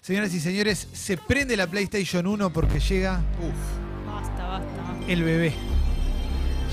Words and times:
Señoras 0.00 0.32
y 0.34 0.40
señores, 0.40 0.88
se 0.92 1.16
prende 1.16 1.56
la 1.56 1.66
PlayStation 1.66 2.26
1 2.26 2.50
porque 2.52 2.80
llega 2.80 3.20
Basta, 4.06 4.46
basta, 4.46 4.82
basta. 4.82 5.12
el 5.12 5.22
bebé. 5.22 5.52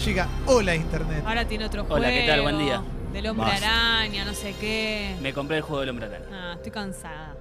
Llega 0.05 0.28
Hola 0.46 0.75
Internet. 0.75 1.24
Ahora 1.25 1.46
tiene 1.48 1.66
otro 1.66 1.83
juego. 1.83 1.96
Hola, 1.96 2.09
¿qué 2.09 2.25
tal? 2.27 2.42
Buen 2.42 2.59
día. 2.59 2.82
Del 3.14 3.27
hombre 3.27 3.46
Basta. 3.48 3.98
araña, 3.98 4.25
no 4.25 4.33
sé 4.33 4.53
qué. 4.59 5.16
Me 5.22 5.33
compré 5.33 5.58
el 5.58 5.64
juego 5.64 5.82
del 5.82 5.90
hombre 5.90 6.06
araña. 6.08 6.25
Ah, 6.32 6.53
estoy 6.56 6.72
cansada. 6.72 7.35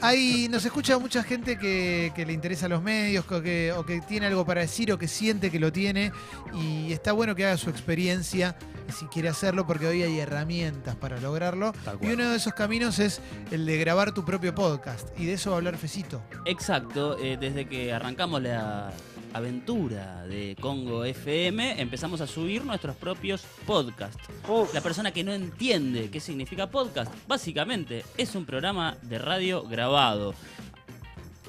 Ahí 0.00 0.48
nos 0.50 0.64
escucha 0.64 0.98
mucha 0.98 1.22
gente 1.22 1.58
que, 1.58 2.12
que 2.14 2.26
le 2.26 2.32
interesa 2.32 2.68
los 2.68 2.82
medios 2.82 3.24
o 3.30 3.42
que, 3.42 3.72
o 3.72 3.84
que 3.84 4.00
tiene 4.00 4.26
algo 4.26 4.44
para 4.44 4.60
decir 4.60 4.92
o 4.92 4.98
que 4.98 5.08
siente 5.08 5.50
que 5.50 5.58
lo 5.58 5.72
tiene 5.72 6.12
y 6.54 6.92
está 6.92 7.12
bueno 7.12 7.34
que 7.34 7.46
haga 7.46 7.56
su 7.56 7.70
experiencia 7.70 8.56
si 8.94 9.06
quiere 9.06 9.28
hacerlo 9.28 9.66
porque 9.66 9.86
hoy 9.86 10.02
hay 10.02 10.18
herramientas 10.18 10.96
para 10.96 11.20
lograrlo 11.20 11.72
y 12.00 12.08
uno 12.08 12.28
de 12.30 12.36
esos 12.36 12.54
caminos 12.54 12.98
es 12.98 13.20
el 13.50 13.66
de 13.66 13.78
grabar 13.78 14.12
tu 14.12 14.24
propio 14.24 14.54
podcast 14.54 15.08
y 15.18 15.26
de 15.26 15.34
eso 15.34 15.50
va 15.50 15.56
a 15.56 15.58
hablar 15.58 15.76
Fecito. 15.76 16.22
Exacto, 16.44 17.18
eh, 17.18 17.36
desde 17.38 17.66
que 17.66 17.92
arrancamos 17.92 18.42
la 18.42 18.92
aventura 19.32 20.26
de 20.26 20.56
Congo 20.60 21.04
FM, 21.04 21.80
empezamos 21.80 22.20
a 22.20 22.26
subir 22.26 22.64
nuestros 22.64 22.96
propios 22.96 23.42
podcasts. 23.66 24.28
La 24.72 24.80
persona 24.80 25.12
que 25.12 25.24
no 25.24 25.32
entiende 25.32 26.10
qué 26.10 26.20
significa 26.20 26.70
podcast, 26.70 27.12
básicamente 27.26 28.04
es 28.16 28.34
un 28.34 28.44
programa 28.44 28.96
de 29.02 29.18
radio 29.18 29.62
grabado. 29.62 30.34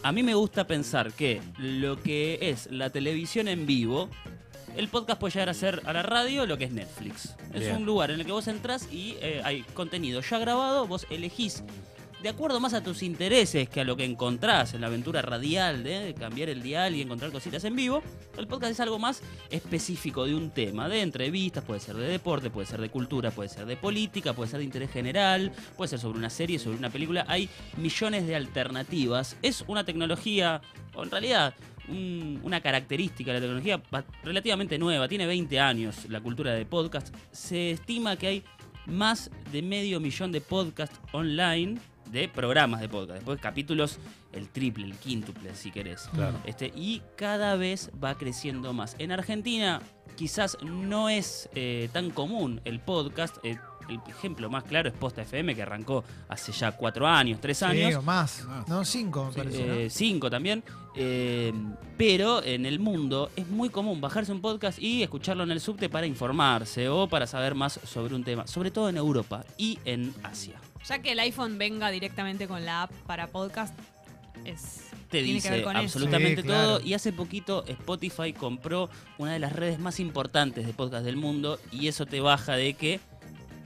A 0.03 0.11
mí 0.11 0.23
me 0.23 0.35
gusta 0.35 0.67
pensar 0.67 1.11
que 1.13 1.41
lo 1.57 2.01
que 2.01 2.39
es 2.41 2.69
la 2.71 2.89
televisión 2.89 3.47
en 3.47 3.65
vivo, 3.65 4.09
el 4.75 4.87
podcast 4.89 5.19
puede 5.19 5.33
llegar 5.33 5.49
a 5.49 5.53
ser 5.53 5.81
a 5.85 5.93
la 5.93 6.03
radio 6.03 6.45
lo 6.45 6.57
que 6.57 6.65
es 6.65 6.71
Netflix. 6.71 7.35
Es 7.53 7.61
Bien. 7.61 7.77
un 7.77 7.85
lugar 7.85 8.11
en 8.11 8.19
el 8.19 8.25
que 8.25 8.31
vos 8.31 8.47
entrás 8.47 8.87
y 8.91 9.17
eh, 9.21 9.41
hay 9.43 9.63
contenido 9.73 10.21
ya 10.21 10.37
grabado, 10.37 10.87
vos 10.87 11.07
elegís 11.09 11.63
de 12.21 12.29
acuerdo 12.29 12.59
más 12.59 12.73
a 12.73 12.83
tus 12.83 13.03
intereses 13.03 13.69
que 13.69 13.81
a 13.81 13.83
lo 13.83 13.95
que 13.95 14.03
encontrás 14.03 14.73
en 14.73 14.81
la 14.81 14.87
aventura 14.87 15.21
radial 15.21 15.83
de 15.83 16.15
cambiar 16.19 16.49
el 16.49 16.63
dial 16.63 16.95
y 16.95 17.01
encontrar 17.01 17.31
cositas 17.31 17.63
en 17.63 17.75
vivo, 17.75 18.01
el 18.37 18.47
podcast 18.47 18.71
es 18.71 18.79
algo 18.79 18.97
más 18.97 19.21
específico 19.51 20.25
de 20.25 20.33
un 20.33 20.49
tema, 20.49 20.89
de 20.89 21.01
entrevistas, 21.01 21.63
puede 21.63 21.79
ser 21.79 21.95
de 21.95 22.07
deporte, 22.07 22.49
puede 22.49 22.65
ser 22.65 22.81
de 22.81 22.89
cultura, 22.89 23.29
puede 23.29 23.49
ser 23.49 23.67
de 23.67 23.77
política, 23.77 24.33
puede 24.33 24.49
ser 24.49 24.59
de 24.59 24.65
interés 24.65 24.91
general, 24.91 25.51
puede 25.75 25.89
ser 25.89 25.99
sobre 25.99 26.17
una 26.17 26.31
serie, 26.31 26.57
sobre 26.57 26.77
una 26.77 26.89
película, 26.89 27.23
hay 27.27 27.49
millones 27.77 28.25
de 28.25 28.35
alternativas. 28.35 29.37
Es 29.43 29.63
una 29.67 29.83
tecnología, 29.85 30.61
o 30.95 31.03
en 31.03 31.11
realidad 31.11 31.53
un- 31.87 32.39
una 32.43 32.61
característica 32.61 33.31
de 33.31 33.39
la 33.39 33.45
tecnología 33.45 33.81
relativamente 34.23 34.79
nueva, 34.79 35.07
tiene 35.07 35.27
20 35.27 35.59
años 35.59 36.09
la 36.09 36.19
cultura 36.19 36.53
de 36.53 36.65
podcast, 36.65 37.13
se 37.31 37.71
estima 37.71 38.15
que 38.17 38.27
hay 38.27 38.43
más 38.87 39.29
de 39.51 39.61
medio 39.61 39.99
millón 39.99 40.31
de 40.31 40.41
podcasts 40.41 40.99
online 41.11 41.79
de 42.11 42.27
programas 42.29 42.81
de 42.81 42.89
podcast. 42.89 43.15
Después 43.17 43.39
capítulos, 43.39 43.99
el 44.33 44.49
triple, 44.49 44.85
el 44.85 44.95
quíntuple, 44.95 45.53
si 45.55 45.71
querés. 45.71 46.09
Claro. 46.13 46.37
Este, 46.45 46.71
y 46.75 47.01
cada 47.15 47.55
vez 47.55 47.91
va 48.03 48.15
creciendo 48.17 48.73
más. 48.73 48.95
En 48.99 49.11
Argentina 49.11 49.81
quizás 50.15 50.57
no 50.63 51.09
es 51.09 51.49
eh, 51.55 51.89
tan 51.93 52.09
común 52.11 52.61
el 52.65 52.79
podcast. 52.79 53.37
eh, 53.43 53.57
el 53.89 53.99
ejemplo 54.07 54.49
más 54.49 54.63
claro 54.63 54.89
es 54.89 54.95
Posta 54.95 55.21
FM, 55.21 55.55
que 55.55 55.61
arrancó 55.61 56.03
hace 56.29 56.51
ya 56.51 56.71
cuatro 56.71 57.07
años, 57.07 57.39
tres 57.41 57.63
años. 57.63 57.89
Sí, 57.89 57.95
o 57.95 58.01
más, 58.01 58.45
no 58.67 58.83
cinco 58.85 59.25
me 59.25 59.43
parece. 59.43 59.65
¿no? 59.65 59.73
Eh, 59.73 59.89
cinco 59.89 60.29
también. 60.29 60.63
Eh, 60.95 61.53
pero 61.97 62.43
en 62.43 62.65
el 62.65 62.79
mundo 62.79 63.29
es 63.35 63.47
muy 63.47 63.69
común 63.69 64.01
bajarse 64.01 64.31
un 64.31 64.41
podcast 64.41 64.79
y 64.79 65.03
escucharlo 65.03 65.43
en 65.43 65.51
el 65.51 65.61
subte 65.61 65.89
para 65.89 66.07
informarse 66.07 66.89
o 66.89 67.07
para 67.07 67.27
saber 67.27 67.55
más 67.55 67.79
sobre 67.83 68.15
un 68.15 68.23
tema, 68.23 68.47
sobre 68.47 68.71
todo 68.71 68.89
en 68.89 68.97
Europa 68.97 69.45
y 69.57 69.79
en 69.85 70.13
Asia. 70.23 70.59
Ya 70.87 70.99
que 70.99 71.11
el 71.11 71.19
iPhone 71.19 71.57
venga 71.57 71.91
directamente 71.91 72.47
con 72.47 72.65
la 72.65 72.83
app 72.83 72.91
para 73.05 73.27
podcast, 73.27 73.77
es. 74.45 74.83
Te 75.09 75.23
tiene 75.23 75.35
dice 75.35 75.63
absolutamente 75.65 76.41
Sí, 76.41 76.47
claro. 76.47 76.67
todo. 76.79 76.81
Y 76.85 76.93
hace 76.93 77.13
poquito 77.13 77.63
Spotify 77.65 78.33
compró 78.33 78.89
una 79.17 79.31
de 79.31 79.39
las 79.39 79.53
redes 79.53 79.79
más 79.79 80.01
importantes 80.01 80.65
de 80.67 80.73
podcast 80.73 81.05
del 81.05 81.15
mundo 81.15 81.59
y 81.71 81.87
eso 81.87 82.05
te 82.05 82.19
baja 82.19 82.57
de 82.57 82.73
que 82.73 82.99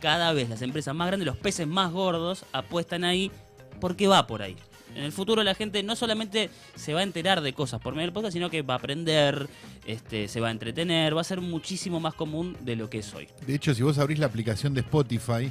cada 0.01 0.33
vez 0.33 0.49
las 0.49 0.61
empresas 0.61 0.93
más 0.95 1.07
grandes, 1.07 1.25
los 1.25 1.37
peces 1.37 1.67
más 1.67 1.91
gordos, 1.91 2.43
apuestan 2.51 3.03
ahí 3.05 3.31
porque 3.79 4.07
va 4.07 4.27
por 4.27 4.41
ahí. 4.41 4.55
En 4.95 5.03
el 5.03 5.13
futuro 5.13 5.41
la 5.43 5.55
gente 5.55 5.83
no 5.83 5.95
solamente 5.95 6.49
se 6.75 6.93
va 6.93 6.99
a 6.99 7.03
enterar 7.03 7.39
de 7.39 7.53
cosas 7.53 7.79
por 7.79 7.93
medio 7.93 8.07
del 8.07 8.13
podcast, 8.13 8.33
sino 8.33 8.49
que 8.49 8.61
va 8.61 8.73
a 8.73 8.77
aprender, 8.77 9.47
este, 9.85 10.27
se 10.27 10.41
va 10.41 10.49
a 10.49 10.51
entretener, 10.51 11.15
va 11.15 11.21
a 11.21 11.23
ser 11.23 11.39
muchísimo 11.39 12.01
más 12.01 12.13
común 12.13 12.57
de 12.59 12.75
lo 12.75 12.89
que 12.89 12.99
es 12.99 13.13
hoy. 13.13 13.29
De 13.47 13.55
hecho, 13.55 13.73
si 13.73 13.83
vos 13.83 13.97
abrís 13.99 14.19
la 14.19 14.25
aplicación 14.25 14.73
de 14.73 14.81
Spotify, 14.81 15.49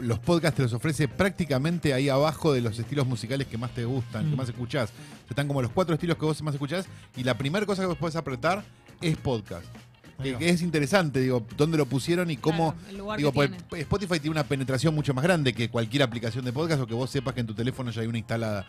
los 0.00 0.18
podcasts 0.18 0.56
te 0.56 0.62
los 0.64 0.72
ofrece 0.74 1.08
prácticamente 1.08 1.94
ahí 1.94 2.08
abajo 2.10 2.52
de 2.52 2.60
los 2.60 2.78
estilos 2.78 3.06
musicales 3.06 3.46
que 3.46 3.56
más 3.56 3.70
te 3.70 3.84
gustan, 3.86 4.28
que 4.28 4.34
Mm. 4.34 4.38
más 4.38 4.48
escuchás. 4.50 4.90
Están 5.30 5.48
como 5.48 5.62
los 5.62 5.70
cuatro 5.70 5.94
estilos 5.94 6.18
que 6.18 6.24
vos 6.26 6.42
más 6.42 6.52
escuchás 6.54 6.86
y 7.16 7.22
la 7.24 7.38
primera 7.38 7.64
cosa 7.64 7.82
que 7.82 7.86
vos 7.86 7.96
podés 7.96 8.16
apretar 8.16 8.64
es 9.00 9.16
podcast. 9.16 9.64
Que, 10.22 10.48
es 10.48 10.62
interesante, 10.62 11.20
digo, 11.20 11.44
dónde 11.56 11.76
lo 11.76 11.86
pusieron 11.86 12.30
y 12.30 12.36
cómo... 12.36 12.72
Claro, 12.72 12.88
el 12.90 12.98
lugar 12.98 13.18
Digo, 13.18 13.32
que 13.32 13.48
tiene. 13.48 13.82
Spotify 13.82 14.20
tiene 14.20 14.30
una 14.30 14.44
penetración 14.44 14.94
mucho 14.94 15.12
más 15.12 15.24
grande 15.24 15.52
que 15.52 15.68
cualquier 15.68 16.02
aplicación 16.02 16.44
de 16.44 16.52
podcast 16.52 16.82
o 16.82 16.86
que 16.86 16.94
vos 16.94 17.10
sepas 17.10 17.34
que 17.34 17.40
en 17.40 17.46
tu 17.46 17.54
teléfono 17.54 17.90
ya 17.90 18.02
hay 18.02 18.06
una 18.06 18.18
instalada. 18.18 18.66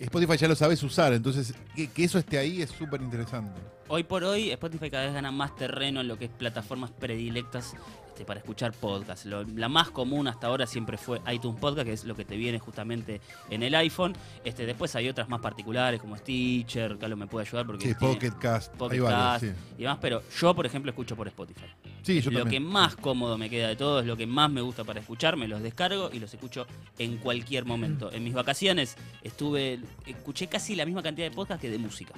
Spotify 0.00 0.36
ya 0.36 0.48
lo 0.48 0.54
sabes 0.54 0.82
usar, 0.82 1.12
entonces 1.12 1.54
que, 1.74 1.88
que 1.88 2.04
eso 2.04 2.18
esté 2.18 2.38
ahí 2.38 2.62
es 2.62 2.70
súper 2.70 3.00
interesante. 3.02 3.60
Hoy 3.88 4.04
por 4.04 4.24
hoy 4.24 4.50
Spotify 4.50 4.90
cada 4.90 5.04
vez 5.04 5.14
gana 5.14 5.30
más 5.30 5.54
terreno 5.54 6.00
en 6.00 6.08
lo 6.08 6.18
que 6.18 6.24
es 6.24 6.30
plataformas 6.30 6.90
predilectas 6.90 7.74
este, 8.16 8.24
para 8.24 8.40
escuchar 8.40 8.72
podcasts. 8.72 9.26
Lo- 9.26 9.42
la 9.44 9.68
más 9.68 9.90
común 9.90 10.26
hasta 10.26 10.46
ahora 10.46 10.66
siempre 10.66 10.96
fue 10.96 11.20
iTunes 11.30 11.60
Podcast, 11.60 11.86
que 11.86 11.92
es 11.92 12.04
lo 12.06 12.16
que 12.16 12.24
te 12.24 12.34
viene 12.38 12.58
justamente 12.58 13.20
en 13.50 13.62
el 13.62 13.74
iPhone. 13.74 14.14
Este, 14.42 14.64
después 14.64 14.96
hay 14.96 15.06
otras 15.10 15.28
más 15.28 15.40
particulares 15.42 16.00
como 16.00 16.16
Stitcher, 16.16 16.96
Carlos 16.96 17.18
me 17.18 17.26
puede 17.26 17.46
ayudar 17.46 17.66
porque 17.66 17.88
Sí, 17.88 17.94
Pocket 17.94 18.32
Cast, 18.40 18.74
Pocket 18.76 19.02
sí. 19.40 19.52
y 19.76 19.82
demás, 19.82 19.98
pero 20.00 20.22
yo 20.40 20.54
por 20.54 20.64
ejemplo 20.64 20.90
escucho 20.90 21.14
por 21.14 21.28
Spotify. 21.28 21.66
Sí, 22.02 22.22
yo 22.22 22.30
lo 22.30 22.40
también. 22.40 22.62
que 22.64 22.68
más 22.70 22.96
cómodo 22.96 23.36
me 23.36 23.50
queda 23.50 23.68
de 23.68 23.76
todo 23.76 24.00
es 24.00 24.06
lo 24.06 24.16
que 24.16 24.26
más 24.26 24.50
me 24.50 24.62
gusta 24.62 24.82
para 24.84 25.00
escuchar, 25.00 25.36
me 25.36 25.46
los 25.46 25.60
descargo 25.62 26.08
y 26.10 26.18
los 26.18 26.32
escucho 26.32 26.66
en 26.98 27.18
cualquier 27.18 27.66
momento. 27.66 28.10
En 28.12 28.24
mis 28.24 28.32
vacaciones 28.32 28.96
estuve, 29.22 29.80
escuché 30.06 30.46
casi 30.46 30.74
la 30.74 30.86
misma 30.86 31.02
cantidad 31.02 31.28
de 31.28 31.34
podcasts 31.36 31.60
que 31.60 31.68
de 31.70 31.76
música. 31.78 32.14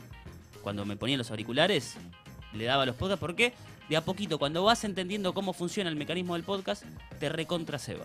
Cuando 0.62 0.84
me 0.84 0.96
ponía 0.96 1.16
los 1.16 1.30
auriculares, 1.32 1.96
le 2.52 2.64
daba 2.66 2.86
los 2.86 2.94
podcasts 2.94 3.20
porque 3.20 3.52
de 3.88 3.96
a 3.96 4.04
poquito, 4.04 4.38
cuando 4.38 4.64
vas 4.64 4.84
entendiendo 4.84 5.32
cómo 5.34 5.52
funciona 5.52 5.90
el 5.90 5.96
mecanismo 5.96 6.34
del 6.34 6.44
podcast, 6.44 6.84
te 7.18 7.28
recontra 7.28 7.78
se 7.78 7.94
va. 7.94 8.04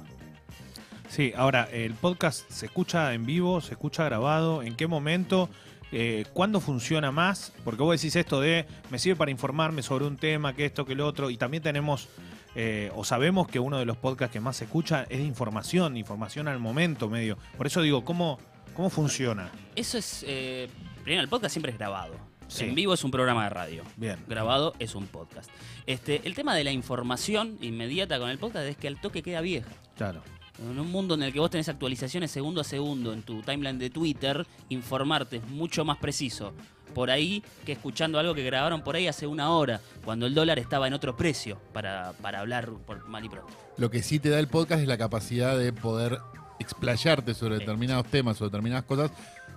Sí, 1.09 1.31
ahora, 1.35 1.69
el 1.71 1.93
podcast 1.93 2.49
se 2.49 2.65
escucha 2.65 3.13
en 3.13 3.25
vivo, 3.25 3.61
se 3.61 3.73
escucha 3.73 4.03
grabado, 4.05 4.63
¿en 4.63 4.75
qué 4.75 4.87
momento? 4.87 5.49
Eh, 5.91 6.25
¿Cuándo 6.33 6.59
funciona 6.59 7.11
más? 7.11 7.53
Porque 7.63 7.83
vos 7.83 8.01
decís 8.01 8.15
esto 8.15 8.41
de, 8.41 8.65
me 8.89 8.97
sirve 8.97 9.15
para 9.15 9.29
informarme 9.29 9.83
sobre 9.83 10.05
un 10.05 10.17
tema, 10.17 10.55
que 10.55 10.65
esto, 10.65 10.85
que 10.85 10.95
lo 10.95 11.05
otro, 11.05 11.29
y 11.29 11.37
también 11.37 11.61
tenemos, 11.61 12.09
eh, 12.55 12.91
o 12.95 13.03
sabemos 13.05 13.47
que 13.47 13.59
uno 13.59 13.77
de 13.77 13.85
los 13.85 13.95
podcasts 13.97 14.33
que 14.33 14.39
más 14.39 14.57
se 14.57 14.63
escucha 14.63 15.03
es 15.03 15.19
de 15.19 15.23
información, 15.23 15.97
información 15.97 16.47
al 16.47 16.57
momento 16.57 17.09
medio. 17.09 17.37
Por 17.57 17.67
eso 17.67 17.83
digo, 17.83 18.03
¿cómo, 18.03 18.39
cómo 18.73 18.89
funciona? 18.89 19.51
Eso 19.75 19.99
es, 19.99 20.25
eh, 20.27 20.67
primero, 21.03 21.21
el 21.21 21.29
podcast 21.29 21.53
siempre 21.53 21.71
es 21.71 21.77
grabado. 21.77 22.15
Sí. 22.53 22.65
En 22.65 22.75
vivo 22.75 22.93
es 22.93 23.03
un 23.03 23.09
programa 23.09 23.45
de 23.45 23.49
radio. 23.49 23.83
Bien. 23.97 24.19
grabado 24.27 24.73
es 24.77 24.93
un 24.93 25.07
podcast. 25.07 25.49
Este, 25.87 26.21
el 26.23 26.35
tema 26.35 26.55
de 26.55 26.63
la 26.63 26.71
información 26.71 27.57
inmediata 27.61 28.19
con 28.19 28.29
el 28.29 28.37
podcast 28.37 28.67
es 28.67 28.77
que 28.77 28.87
al 28.87 29.01
toque 29.01 29.23
queda 29.23 29.41
vieja. 29.41 29.69
Claro. 29.97 30.21
En 30.59 30.79
un 30.79 30.91
mundo 30.91 31.15
en 31.15 31.23
el 31.23 31.33
que 31.33 31.39
vos 31.39 31.49
tenés 31.49 31.67
actualizaciones 31.67 32.29
segundo 32.29 32.61
a 32.61 32.63
segundo 32.63 33.11
en 33.11 33.23
tu 33.23 33.41
timeline 33.41 33.79
de 33.79 33.89
Twitter, 33.89 34.45
informarte 34.69 35.37
es 35.37 35.47
mucho 35.47 35.83
más 35.83 35.97
preciso 35.97 36.53
por 36.93 37.09
ahí 37.09 37.43
que 37.65 37.71
escuchando 37.71 38.19
algo 38.19 38.35
que 38.35 38.43
grabaron 38.43 38.83
por 38.83 38.95
ahí 38.95 39.07
hace 39.07 39.27
una 39.27 39.49
hora, 39.49 39.81
cuando 40.05 40.25
el 40.27 40.33
dólar 40.33 40.59
estaba 40.59 40.87
en 40.87 40.93
otro 40.93 41.17
precio, 41.17 41.59
para, 41.73 42.13
para 42.21 42.39
hablar 42.39 42.69
por 42.85 43.07
mal 43.07 43.25
y 43.25 43.29
pronto. 43.29 43.51
Lo 43.77 43.89
que 43.89 44.03
sí 44.03 44.19
te 44.19 44.29
da 44.29 44.39
el 44.39 44.47
podcast 44.47 44.81
es 44.81 44.87
la 44.87 44.97
capacidad 44.97 45.57
de 45.57 45.73
poder 45.73 46.19
explayarte 46.59 47.33
sobre 47.33 47.57
determinados 47.59 48.07
temas, 48.07 48.37
sobre 48.37 48.49
determinadas 48.49 48.85
cosas. 48.85 49.11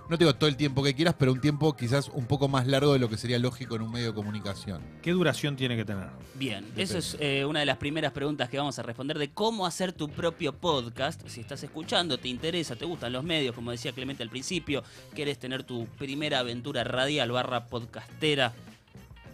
No 0.09 0.17
te 0.17 0.23
digo 0.23 0.35
todo 0.35 0.49
el 0.49 0.55
tiempo 0.55 0.83
que 0.83 0.93
quieras, 0.93 1.15
pero 1.19 1.33
un 1.33 1.41
tiempo 1.41 1.75
quizás 1.75 2.07
un 2.07 2.25
poco 2.27 2.47
más 2.47 2.65
largo 2.65 2.93
de 2.93 2.99
lo 2.99 3.09
que 3.09 3.17
sería 3.17 3.39
lógico 3.39 3.75
en 3.75 3.81
un 3.81 3.91
medio 3.91 4.07
de 4.07 4.13
comunicación. 4.13 4.81
¿Qué 5.01 5.11
duración 5.11 5.57
tiene 5.57 5.75
que 5.75 5.83
tener? 5.83 6.07
Bien, 6.35 6.65
eso 6.77 6.97
es 6.97 7.17
eh, 7.19 7.43
una 7.43 7.59
de 7.59 7.65
las 7.65 7.75
primeras 7.75 8.13
preguntas 8.13 8.47
que 8.47 8.57
vamos 8.57 8.79
a 8.79 8.83
responder 8.83 9.19
de 9.19 9.31
cómo 9.31 9.65
hacer 9.65 9.91
tu 9.91 10.07
propio 10.07 10.53
podcast. 10.53 11.27
Si 11.27 11.41
estás 11.41 11.61
escuchando, 11.63 12.17
te 12.17 12.29
interesa, 12.29 12.77
te 12.77 12.85
gustan 12.85 13.11
los 13.11 13.25
medios, 13.25 13.53
como 13.53 13.71
decía 13.71 13.91
Clemente 13.91 14.23
al 14.23 14.29
principio, 14.29 14.81
quieres 15.13 15.39
tener 15.39 15.65
tu 15.65 15.87
primera 15.97 16.39
aventura 16.39 16.85
radial 16.85 17.31
barra 17.31 17.65
podcastera, 17.65 18.53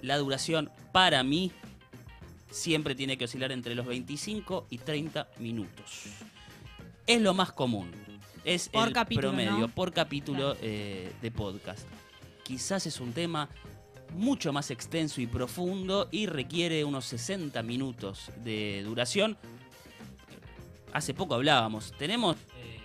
la 0.01 0.17
duración 0.17 0.71
para 0.91 1.21
mí 1.21 1.51
siempre 2.49 2.95
tiene 2.95 3.15
que 3.17 3.25
oscilar 3.25 3.51
entre 3.51 3.75
los 3.75 3.85
25 3.85 4.65
y 4.71 4.79
30 4.79 5.27
minutos. 5.37 6.05
Es 7.05 7.21
lo 7.21 7.35
más 7.35 7.51
común. 7.51 7.91
Es 8.43 8.67
Por 8.69 8.89
el 8.89 8.93
capítulo, 8.93 9.29
promedio 9.29 9.57
¿no? 9.57 9.67
por 9.69 9.93
capítulo 9.93 10.57
eh, 10.61 11.11
de 11.21 11.31
podcast. 11.31 11.87
Quizás 12.43 12.85
es 12.85 12.99
un 12.99 13.13
tema 13.13 13.47
mucho 14.13 14.51
más 14.51 14.69
extenso 14.69 15.21
y 15.21 15.27
profundo 15.27 16.09
y 16.11 16.25
requiere 16.25 16.83
unos 16.83 17.05
60 17.05 17.63
minutos 17.63 18.31
de 18.43 18.83
duración. 18.83 19.37
Hace 20.91 21.13
poco 21.13 21.35
hablábamos, 21.35 21.93
tenemos 21.97 22.35
eh, 22.57 22.79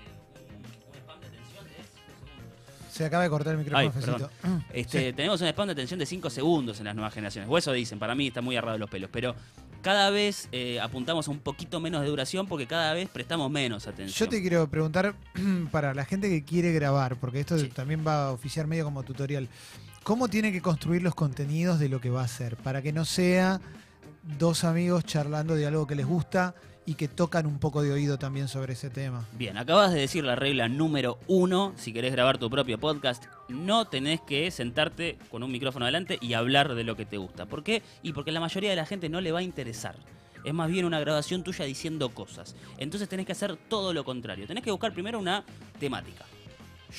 un, 0.57 0.65
un 0.65 0.95
spam 0.95 1.21
de 1.21 1.27
atención 1.27 1.65
de 1.65 2.91
Se 2.93 3.05
acaba 3.05 3.25
de 3.25 3.31
cortar 3.31 3.55
el 3.55 3.59
micrófono, 3.59 4.31
Ay. 4.43 4.51
Este, 4.73 5.13
Tenemos 5.13 5.41
un 5.41 5.49
spam 5.49 5.67
de 5.67 5.73
atención 5.73 5.99
de 5.99 6.07
5 6.07 6.31
segundos 6.31 6.79
en 6.79 6.87
las 6.87 6.95
nuevas 6.95 7.13
generaciones. 7.13 7.51
O 7.51 7.59
eso 7.59 7.73
dicen, 7.73 7.99
para 7.99 8.15
mí 8.15 8.29
está 8.29 8.41
muy 8.41 8.57
agarrado 8.57 8.75
de 8.75 8.81
los 8.81 8.91
pelos. 8.91 9.11
Pero 9.13 9.35
cada 9.83 10.11
vez 10.11 10.49
eh, 10.53 10.81
apuntamos 10.81 11.29
a 11.29 11.31
un 11.31 11.39
poquito 11.39 11.81
menos 11.81 12.03
de 12.03 12.09
duración 12.09 12.47
porque 12.47 12.67
cada 12.67 12.93
vez 12.95 13.09
prestamos 13.09 13.51
menos 13.51 13.87
atención. 13.87 14.27
Yo 14.27 14.29
te 14.29 14.41
quiero 14.41 14.69
preguntar 14.69 15.15
para 15.71 15.95
la 15.95 16.05
gente 16.05 16.29
que 16.29 16.45
quiere 16.45 16.73
grabar, 16.73 17.17
porque 17.17 17.41
esto 17.41 17.59
Sí. 17.59 17.69
también 17.69 18.05
va 18.07 18.27
a 18.27 18.33
oficiar 18.33 18.67
medio 18.67 18.85
como 18.85 19.03
tutorial. 19.03 19.49
¿Cómo 20.03 20.29
tiene 20.29 20.53
que 20.53 20.63
construir 20.63 21.03
los 21.03 21.15
contenidos 21.15 21.79
de 21.79 21.89
lo 21.89 22.01
que 22.01 22.11
va 22.11 22.23
a 22.23 22.25
hacer? 22.25 22.57
Para 22.57 22.81
que 22.83 22.93
no 22.93 23.05
sea 23.05 23.61
dos 24.39 24.65
amigos 24.65 25.05
charlando 25.05 25.55
de 25.55 25.67
algo 25.67 25.87
que 25.87 25.95
les 25.95 26.07
gusta 26.07 26.55
y 26.89 26.95
que 26.95 27.07
tocan 27.07 27.45
un 27.45 27.59
poco 27.59 27.83
de 27.83 27.93
oído 27.93 28.19
también 28.19 28.49
sobre 28.49 28.73
ese 28.73 28.89
tema. 28.89 29.27
Bien, 29.33 29.59
acabas 29.59 29.93
de 29.93 30.01
decir 30.01 30.25
la 30.25 30.37
regla 30.37 30.69
número 30.69 31.19
uno. 31.27 31.75
Si 31.77 31.93
querés 31.93 32.13
grabar 32.13 32.39
tu 32.39 32.49
propio 32.49 32.79
podcast, 32.79 33.27
no 33.51 33.85
tenés 33.89 34.23
que 34.23 34.51
sentarte 34.51 35.19
con 35.31 35.43
un 35.43 35.53
micrófono 35.53 35.85
adelante 35.85 36.17
y 36.23 36.33
hablar 36.33 36.75
de 36.75 36.85
lo 36.85 36.97
que 36.97 37.05
te 37.05 37.19
gusta. 37.19 37.45
¿Por 37.45 37.63
qué? 37.63 37.83
Y 38.03 38.15
porque 38.15 38.33
la 38.33 38.41
mayoría 38.41 38.71
de 38.71 38.77
la 38.77 38.87
gente 38.87 39.11
no 39.11 39.21
le 39.21 39.33
va 39.33 39.41
a 39.41 39.43
interesar. 39.43 39.97
Es 40.45 40.55
más 40.55 40.71
bien 40.71 40.87
una 40.87 40.99
grabación 40.99 41.45
tuya 41.45 41.67
diciendo 41.67 42.09
cosas. 42.09 42.57
Entonces 42.79 43.07
tenés 43.07 43.27
que 43.27 43.33
hacer 43.33 43.59
todo 43.69 43.93
lo 43.93 44.03
contrario. 44.03 44.47
Tenés 44.47 44.65
que 44.65 44.71
buscar 44.71 44.95
primero 44.95 45.19
una 45.19 45.45
temática. 45.79 46.25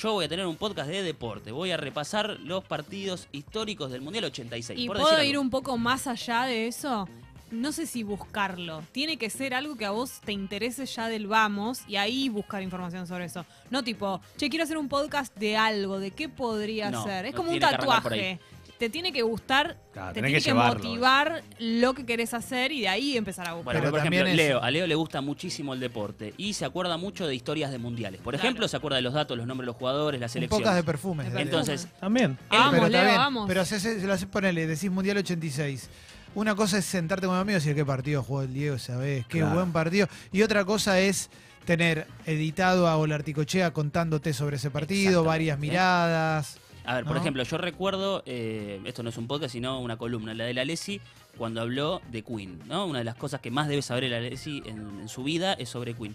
Yo 0.00 0.12
voy 0.12 0.26
a 0.26 0.28
tener 0.28 0.46
un 0.46 0.54
podcast 0.54 0.88
de 0.88 1.02
deporte. 1.02 1.50
Voy 1.50 1.72
a 1.72 1.76
repasar 1.76 2.38
los 2.44 2.62
partidos 2.62 3.26
históricos 3.32 3.90
del 3.90 4.02
Mundial 4.02 4.26
86. 4.26 4.78
¿Y 4.78 4.86
por 4.86 4.98
puedo 4.98 5.10
decir 5.10 5.30
ir 5.30 5.34
algo. 5.34 5.42
un 5.42 5.50
poco 5.50 5.76
más 5.76 6.06
allá 6.06 6.44
de 6.44 6.68
eso? 6.68 7.08
No 7.50 7.72
sé 7.72 7.86
si 7.86 8.02
buscarlo. 8.02 8.82
Tiene 8.92 9.16
que 9.16 9.28
ser 9.30 9.54
algo 9.54 9.76
que 9.76 9.84
a 9.84 9.90
vos 9.90 10.20
te 10.24 10.32
interese 10.32 10.86
ya 10.86 11.08
del 11.08 11.26
vamos 11.26 11.80
y 11.88 11.96
ahí 11.96 12.28
buscar 12.28 12.62
información 12.62 13.06
sobre 13.06 13.24
eso. 13.24 13.44
No 13.70 13.82
tipo, 13.82 14.20
che, 14.36 14.48
quiero 14.48 14.64
hacer 14.64 14.78
un 14.78 14.88
podcast 14.88 15.36
de 15.36 15.56
algo, 15.56 15.98
¿de 15.98 16.12
qué 16.12 16.28
podría 16.28 16.90
No, 16.90 17.02
ser? 17.04 17.26
Es 17.26 17.32
no 17.32 17.38
como 17.38 17.50
un 17.50 17.58
tatuaje. 17.58 18.38
Te 18.78 18.88
tiene 18.88 19.12
que 19.12 19.20
gustar, 19.20 19.76
Claro, 19.92 20.14
te 20.14 20.22
tiene 20.22 20.40
que 20.40 20.54
motivar 20.54 21.42
lo 21.58 21.92
que 21.92 22.06
querés 22.06 22.32
hacer 22.32 22.72
y 22.72 22.80
de 22.80 22.88
ahí 22.88 23.14
empezar 23.14 23.46
a 23.46 23.52
buscar. 23.52 23.64
Bueno, 23.74 23.80
Pero 23.80 23.90
por 23.90 24.00
ejemplo, 24.00 24.26
es- 24.26 24.34
Leo, 24.34 24.62
a 24.62 24.70
Leo 24.70 24.86
le 24.86 24.94
gusta 24.94 25.20
muchísimo 25.20 25.74
el 25.74 25.80
deporte 25.80 26.32
y 26.38 26.54
se 26.54 26.64
acuerda 26.64 26.96
mucho 26.96 27.26
de 27.26 27.34
historias 27.34 27.72
de 27.72 27.78
mundiales. 27.78 28.22
Por 28.22 28.32
Claro. 28.32 28.46
ejemplo, 28.48 28.68
se 28.68 28.78
acuerda 28.78 28.96
de 28.96 29.02
los 29.02 29.12
datos, 29.12 29.36
los 29.36 29.46
nombres 29.46 29.64
de 29.64 29.66
los 29.66 29.76
jugadores, 29.76 30.18
las 30.18 30.32
selecciones. 30.32 30.62
podcast 30.64 30.76
de 30.78 30.84
perfumes. 30.84 31.30
De. 31.30 31.42
Entonces, 31.42 31.88
También. 32.00 32.38
Vamos, 32.48 32.88
Leo, 32.88 33.04
vamos. 33.18 33.44
Pero 33.48 33.66
se, 33.66 33.80
se, 33.80 34.00
se 34.00 34.06
lo 34.06 34.14
hace 34.14 34.26
ponele, 34.26 34.66
decís 34.66 34.90
Mundial 34.90 35.18
86. 35.18 35.90
Una 36.34 36.54
cosa 36.54 36.78
es 36.78 36.84
sentarte 36.84 37.26
con 37.26 37.34
un 37.34 37.40
amigo 37.40 37.56
y 37.56 37.60
decir 37.60 37.74
qué 37.74 37.84
partido 37.84 38.22
jugó 38.22 38.42
el 38.42 38.54
Diego, 38.54 38.78
¿sabés? 38.78 39.26
Qué 39.26 39.38
Claro. 39.38 39.54
buen 39.56 39.72
partido. 39.72 40.06
Y 40.32 40.42
otra 40.42 40.64
cosa 40.64 41.00
es 41.00 41.28
tener 41.64 42.06
editado 42.24 42.86
a 42.88 42.96
Olarticochea 42.96 43.72
contándote 43.72 44.32
sobre 44.32 44.56
ese 44.56 44.70
partido, 44.70 45.24
varias 45.24 45.58
miradas. 45.58 46.58
A 46.84 46.94
ver, 46.94 47.04
por 47.04 47.16
ejemplo, 47.16 47.42
yo 47.42 47.58
recuerdo, 47.58 48.22
eh, 48.26 48.80
esto 48.84 49.02
no 49.02 49.10
es 49.10 49.16
un 49.18 49.26
podcast, 49.26 49.52
sino 49.52 49.80
una 49.80 49.96
columna, 49.98 50.32
la 50.34 50.44
de 50.44 50.54
la 50.54 50.62
Alessi, 50.62 51.00
cuando 51.36 51.60
habló 51.60 52.00
de 52.10 52.22
Queen, 52.22 52.58
¿no? 52.66 52.86
Una 52.86 53.00
de 53.00 53.04
las 53.04 53.16
cosas 53.16 53.40
que 53.40 53.50
más 53.50 53.68
debe 53.68 53.82
saber 53.82 54.04
el 54.04 54.14
Alessi 54.14 54.62
en, 54.64 55.00
en 55.00 55.08
su 55.08 55.22
vida 55.22 55.52
es 55.54 55.68
sobre 55.68 55.94
Queen. 55.94 56.14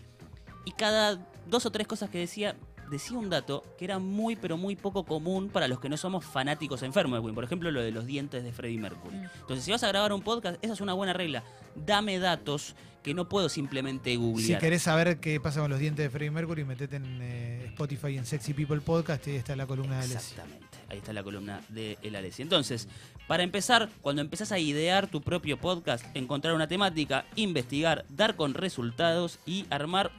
Y 0.66 0.72
cada 0.72 1.20
dos 1.48 1.66
o 1.66 1.72
tres 1.72 1.88
cosas 1.88 2.10
que 2.10 2.18
decía, 2.18 2.56
decía 2.90 3.18
un 3.18 3.30
dato 3.30 3.64
que 3.78 3.86
era 3.86 4.00
muy, 4.00 4.36
pero 4.36 4.58
muy 4.58 4.76
poco 4.76 5.06
común 5.06 5.50
para 5.50 5.68
los 5.68 5.80
que 5.80 5.90
no 5.90 5.98
somos 5.98 6.26
fanáticos 6.26 6.84
enfermos 6.84 7.18
de 7.20 7.24
Queen. 7.24 7.36
Por 7.36 7.44
ejemplo, 7.44 7.72
lo 7.72 7.82
de 7.82 7.92
los 7.92 8.06
dientes 8.06 8.44
de 8.44 8.52
Freddie 8.52 8.80
Mercury. 8.80 9.16
Mm. 9.18 9.30
Entonces, 9.42 9.66
si 9.66 9.72
vas 9.72 9.84
a 9.84 9.88
grabar 9.88 10.14
un 10.14 10.22
podcast, 10.22 10.58
esa 10.64 10.74
es 10.74 10.82
una 10.82 10.94
buena 10.94 11.14
regla. 11.14 11.44
Dame 11.76 12.20
datos 12.20 12.76
que 13.04 13.14
no 13.14 13.30
puedo 13.30 13.50
simplemente 13.50 14.12
Si 14.12 14.16
googlear. 14.16 14.60
querés 14.60 14.82
saber 14.82 15.20
qué 15.20 15.40
pasa 15.40 15.62
con 15.62 15.70
los 15.70 15.80
dientes 15.80 16.04
de 16.04 16.10
Freddie 16.10 16.32
Mercury, 16.32 16.66
metete 16.66 16.96
en 16.96 17.20
eh, 17.22 17.66
Spotify 17.68 18.18
en 18.18 18.26
Sexy 18.26 18.54
People 18.54 18.82
Podcast 18.82 19.28
y 19.28 19.32
ahí 19.32 19.38
está 19.38 19.56
la 19.56 19.68
columna 19.68 19.98
de 20.00 20.06
Alessi. 20.06 20.16
Exactamente. 20.16 20.66
Ahí 20.90 20.98
está 20.98 21.14
la 21.14 21.24
columna 21.24 21.62
de 21.70 22.00
El 22.02 22.16
Alessi. 22.16 22.42
Entonces, 22.42 22.88
para 23.28 23.44
empezar, 23.44 23.90
cuando 24.02 24.22
empezás 24.24 24.52
a 24.52 24.58
idear 24.58 25.08
tu 25.08 25.22
propio 25.22 25.58
podcast, 25.58 26.04
encontrar 26.16 26.56
una 26.56 26.68
temática, 26.68 27.26
investigar, 27.36 28.06
dar 28.10 28.36
con 28.36 28.56
resultados 28.56 29.38
y 29.46 29.66
armar 29.70 30.12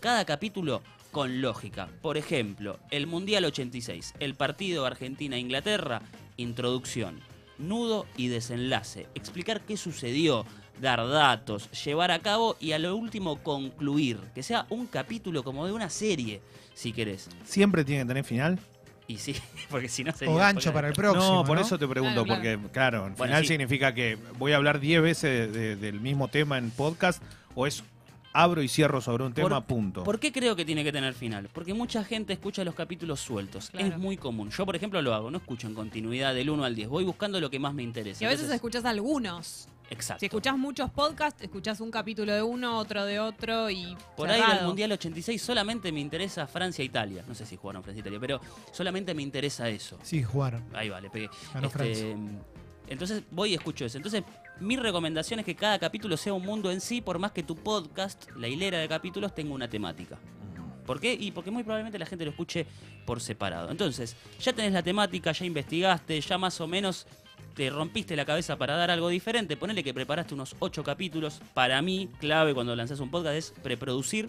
cada 0.00 0.26
capítulo 0.26 0.82
con 1.14 1.40
lógica. 1.40 1.88
Por 2.02 2.18
ejemplo, 2.18 2.78
el 2.90 3.06
Mundial 3.06 3.46
86, 3.46 4.12
el 4.20 4.34
partido 4.34 4.84
Argentina-Inglaterra, 4.84 6.02
introducción, 6.36 7.20
nudo 7.56 8.04
y 8.16 8.28
desenlace, 8.28 9.06
explicar 9.14 9.62
qué 9.62 9.76
sucedió, 9.78 10.44
dar 10.82 11.06
datos, 11.08 11.70
llevar 11.84 12.10
a 12.10 12.18
cabo 12.18 12.56
y 12.60 12.72
a 12.72 12.78
lo 12.78 12.94
último 12.96 13.42
concluir, 13.42 14.18
que 14.34 14.42
sea 14.42 14.66
un 14.68 14.86
capítulo 14.86 15.42
como 15.44 15.64
de 15.64 15.72
una 15.72 15.88
serie, 15.88 16.42
si 16.74 16.92
querés. 16.92 17.28
Siempre 17.44 17.84
tiene 17.84 18.02
que 18.02 18.08
tener 18.08 18.24
final. 18.24 18.58
Y 19.06 19.18
sí, 19.18 19.36
porque 19.70 19.88
si 19.88 20.02
no 20.02 20.12
sería... 20.12 20.34
O 20.34 20.36
gancho 20.36 20.72
para 20.72 20.88
el 20.88 20.94
próximo. 20.94 21.32
no, 21.36 21.44
por 21.44 21.56
¿no? 21.58 21.62
eso 21.64 21.78
te 21.78 21.86
pregunto, 21.86 22.24
Claro, 22.24 22.42
porque 22.42 22.58
claro, 22.72 23.04
al 23.04 23.10
Bueno, 23.12 23.24
final 23.32 23.42
sí. 23.42 23.48
significa 23.48 23.94
que 23.94 24.18
voy 24.38 24.52
a 24.52 24.56
hablar 24.56 24.80
10 24.80 25.00
veces 25.02 25.52
de- 25.52 25.76
del 25.76 26.00
mismo 26.00 26.26
tema 26.28 26.58
en 26.58 26.70
podcast 26.72 27.22
o 27.54 27.66
es 27.68 27.84
abro 28.34 28.62
y 28.62 28.68
cierro 28.68 29.00
sobre 29.00 29.24
un 29.24 29.32
Por- 29.32 29.44
tema, 29.44 29.66
punto. 29.66 30.04
¿Por 30.04 30.18
qué 30.20 30.30
creo 30.32 30.54
que 30.56 30.64
tiene 30.66 30.84
que 30.84 30.92
tener 30.92 31.14
final? 31.14 31.48
Porque 31.52 31.72
mucha 31.72 32.04
gente 32.04 32.32
escucha 32.34 32.64
los 32.64 32.74
capítulos 32.74 33.20
sueltos. 33.20 33.70
Claro. 33.70 33.86
Es 33.86 33.96
muy 33.98 34.16
común. 34.18 34.50
Yo, 34.50 34.66
por 34.66 34.76
ejemplo, 34.76 35.00
lo 35.00 35.14
hago. 35.14 35.30
No 35.30 35.38
escucho 35.38 35.66
en 35.68 35.74
continuidad 35.74 36.34
del 36.34 36.50
1 36.50 36.64
al 36.64 36.74
10. 36.74 36.88
Voy 36.88 37.04
buscando 37.04 37.40
lo 37.40 37.48
que 37.48 37.58
más 37.58 37.72
me 37.72 37.82
interesa. 37.82 38.22
Y 38.22 38.26
a 38.26 38.28
veces 38.28 38.42
Entonces, 38.42 38.56
escuchás 38.56 38.84
algunos. 38.84 39.68
Exacto. 39.90 40.20
Si 40.20 40.26
escuchás 40.26 40.56
muchos 40.56 40.90
podcasts, 40.90 41.42
escuchás 41.42 41.78
un 41.80 41.90
capítulo 41.90 42.32
de 42.32 42.42
uno, 42.42 42.78
otro 42.78 43.04
de 43.04 43.20
otro 43.20 43.70
y. 43.70 43.96
Por 44.16 44.28
ahí 44.30 44.40
del 44.40 44.48
cerrado. 44.50 44.66
Mundial 44.66 44.92
86 44.92 45.40
solamente 45.40 45.92
me 45.92 46.00
interesa 46.00 46.46
Francia-Italia. 46.46 47.22
No 47.28 47.34
sé 47.34 47.44
si 47.46 47.56
jugaron 47.56 47.82
Francia-Italia, 47.84 48.18
pero 48.18 48.40
solamente 48.72 49.14
me 49.14 49.22
interesa 49.22 49.68
eso. 49.68 49.98
Sí, 50.02 50.22
jugaron. 50.22 50.64
Ahí 50.74 50.88
vale, 50.88 51.10
pegué. 51.10 51.28
Ganó 51.52 51.66
Este, 51.68 51.78
Francia. 51.78 52.16
Entonces 52.88 53.22
voy 53.30 53.50
y 53.50 53.54
escucho 53.54 53.84
eso. 53.84 53.96
Entonces, 53.96 54.24
mi 54.60 54.76
recomendación 54.76 55.40
es 55.40 55.46
que 55.46 55.54
cada 55.54 55.78
capítulo 55.78 56.16
sea 56.16 56.32
un 56.32 56.44
mundo 56.44 56.70
en 56.70 56.80
sí, 56.80 57.00
por 57.00 57.18
más 57.18 57.32
que 57.32 57.42
tu 57.42 57.56
podcast, 57.56 58.30
la 58.36 58.48
hilera 58.48 58.78
de 58.78 58.88
capítulos, 58.88 59.34
tenga 59.34 59.54
una 59.54 59.68
temática. 59.68 60.18
¿Por 60.86 61.00
qué? 61.00 61.14
Y 61.14 61.30
porque 61.30 61.50
muy 61.50 61.62
probablemente 61.62 61.98
la 61.98 62.06
gente 62.06 62.24
lo 62.24 62.30
escuche 62.30 62.66
por 63.06 63.20
separado. 63.20 63.70
Entonces, 63.70 64.16
ya 64.40 64.52
tenés 64.52 64.72
la 64.72 64.82
temática, 64.82 65.32
ya 65.32 65.46
investigaste, 65.46 66.20
ya 66.20 66.38
más 66.38 66.60
o 66.60 66.66
menos 66.66 67.06
te 67.54 67.70
rompiste 67.70 68.16
la 68.16 68.24
cabeza 68.24 68.56
para 68.56 68.76
dar 68.76 68.90
algo 68.90 69.08
diferente. 69.08 69.56
Ponele 69.56 69.82
que 69.82 69.94
preparaste 69.94 70.34
unos 70.34 70.56
ocho 70.58 70.82
capítulos. 70.84 71.40
Para 71.54 71.80
mí, 71.80 72.10
clave 72.18 72.52
cuando 72.52 72.76
lanzás 72.76 73.00
un 73.00 73.10
podcast 73.10 73.36
es 73.36 73.54
preproducir 73.62 74.28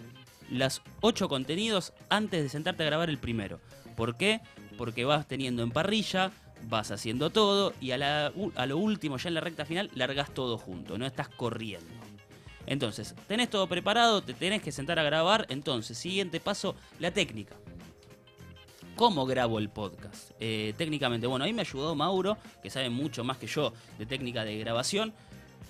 las 0.50 0.80
ocho 1.00 1.28
contenidos 1.28 1.92
antes 2.08 2.42
de 2.42 2.48
sentarte 2.48 2.84
a 2.84 2.86
grabar 2.86 3.10
el 3.10 3.18
primero. 3.18 3.60
¿Por 3.96 4.16
qué? 4.16 4.40
Porque 4.78 5.04
vas 5.04 5.26
teniendo 5.26 5.62
en 5.62 5.70
parrilla, 5.70 6.30
vas 6.64 6.90
haciendo 6.90 7.30
todo 7.30 7.72
y 7.80 7.92
a, 7.92 8.30
lo 8.30 8.78
último, 8.78 9.16
ya 9.18 9.28
en 9.28 9.34
la 9.34 9.40
recta 9.40 9.64
final, 9.64 9.90
largas 9.94 10.32
todo 10.32 10.58
junto, 10.58 10.98
no 10.98 11.06
estás 11.06 11.28
corriendo. 11.28 11.86
Entonces, 12.66 13.14
tenés 13.28 13.48
todo 13.48 13.68
preparado, 13.68 14.22
te 14.22 14.34
tenés 14.34 14.62
que 14.62 14.72
sentar 14.72 14.98
a 14.98 15.04
grabar. 15.04 15.46
Entonces, 15.50 15.96
siguiente 15.96 16.40
paso, 16.40 16.74
la 16.98 17.12
técnica. 17.12 17.54
¿Cómo 18.96 19.26
grabo 19.26 19.58
el 19.58 19.68
podcast? 19.68 20.30
Eh, 20.40 20.74
técnicamente, 20.76 21.26
bueno, 21.26 21.44
ahí 21.44 21.52
me 21.52 21.60
ayudó 21.60 21.94
Mauro, 21.94 22.38
que 22.62 22.70
sabe 22.70 22.90
mucho 22.90 23.22
más 23.22 23.36
que 23.36 23.46
yo 23.46 23.72
de 23.98 24.06
técnica 24.06 24.44
de 24.44 24.58
grabación. 24.58 25.12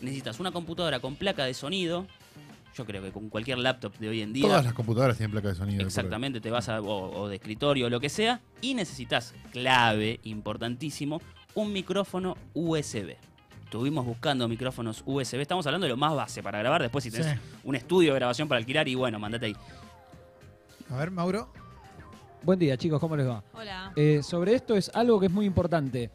Necesitas 0.00 0.40
una 0.40 0.52
computadora 0.52 1.00
con 1.00 1.16
placa 1.16 1.45
de 1.45 1.52
sonido. 1.52 2.07
Yo 2.76 2.85
creo 2.85 3.02
que 3.02 3.11
con 3.11 3.30
cualquier 3.30 3.59
laptop 3.59 3.97
de 3.99 4.09
hoy 4.09 4.21
en 4.21 4.33
día. 4.35 4.47
Todas 4.47 4.64
las 4.64 4.75
computadoras 4.75 5.16
tienen 5.16 5.30
placa 5.33 5.49
de 5.49 5.54
sonido. 5.54 5.83
Exactamente, 5.83 6.40
te 6.40 6.50
vas 6.50 6.68
a, 6.68 6.80
o, 6.83 7.21
o 7.23 7.28
de 7.28 7.37
escritorio 7.37 7.87
o 7.87 7.90
lo 7.90 8.00
que 8.00 8.09
sea, 8.11 8.40
y 8.61 8.75
necesitas, 8.75 9.35
clave, 9.50 10.21
importantísimo, 10.25 11.23
un 11.54 11.73
micrófono 11.73 12.37
USB. 12.52 13.16
Estuvimos 13.64 14.04
buscando 14.04 14.47
micrófonos 14.47 15.02
USB, 15.06 15.40
estamos 15.40 15.66
hablando 15.66 15.87
de 15.87 15.90
lo 15.90 15.97
más 15.97 16.14
base 16.14 16.42
para 16.42 16.59
grabar, 16.59 16.83
después 16.83 17.02
si 17.02 17.11
tenés 17.11 17.26
Sí. 17.28 17.38
un 17.64 17.75
estudio 17.76 18.12
de 18.12 18.18
grabación 18.18 18.47
para 18.47 18.59
alquilar 18.59 18.87
y 18.88 18.95
bueno, 18.95 19.18
mandate 19.18 19.47
ahí. 19.47 19.56
A 20.90 20.97
ver, 20.97 21.11
Mauro. 21.11 21.49
Buen 22.42 22.59
día, 22.59 22.76
chicos, 22.76 23.00
¿cómo 23.00 23.16
les 23.16 23.26
va? 23.26 23.42
Hola. 23.54 23.92
Eh, 23.97 24.21
sobre 24.23 24.54
esto 24.54 24.76
es 24.76 24.88
algo 24.95 25.18
que 25.18 25.26
es 25.26 25.33
muy 25.33 25.47
importante. 25.47 26.11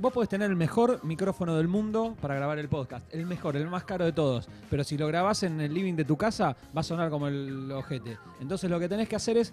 Vos 0.00 0.14
podés 0.14 0.30
tener 0.30 0.48
el 0.48 0.56
mejor 0.56 1.04
micrófono 1.04 1.54
del 1.58 1.68
mundo 1.68 2.16
para 2.22 2.34
grabar 2.34 2.58
el 2.58 2.70
podcast. 2.70 3.04
El 3.12 3.26
mejor, 3.26 3.54
el 3.58 3.68
más 3.68 3.84
caro 3.84 4.06
de 4.06 4.12
todos. 4.12 4.48
Pero 4.70 4.82
si 4.82 4.96
lo 4.96 5.06
grabás 5.06 5.42
en 5.42 5.60
el 5.60 5.74
living 5.74 5.92
de 5.92 6.06
tu 6.06 6.16
casa, 6.16 6.56
va 6.74 6.80
a 6.80 6.82
sonar 6.82 7.10
como 7.10 7.28
el 7.28 7.70
ojete. 7.70 8.16
Entonces 8.40 8.70
lo 8.70 8.80
que 8.80 8.88
tenés 8.88 9.10
que 9.10 9.16
hacer 9.16 9.36
es, 9.36 9.52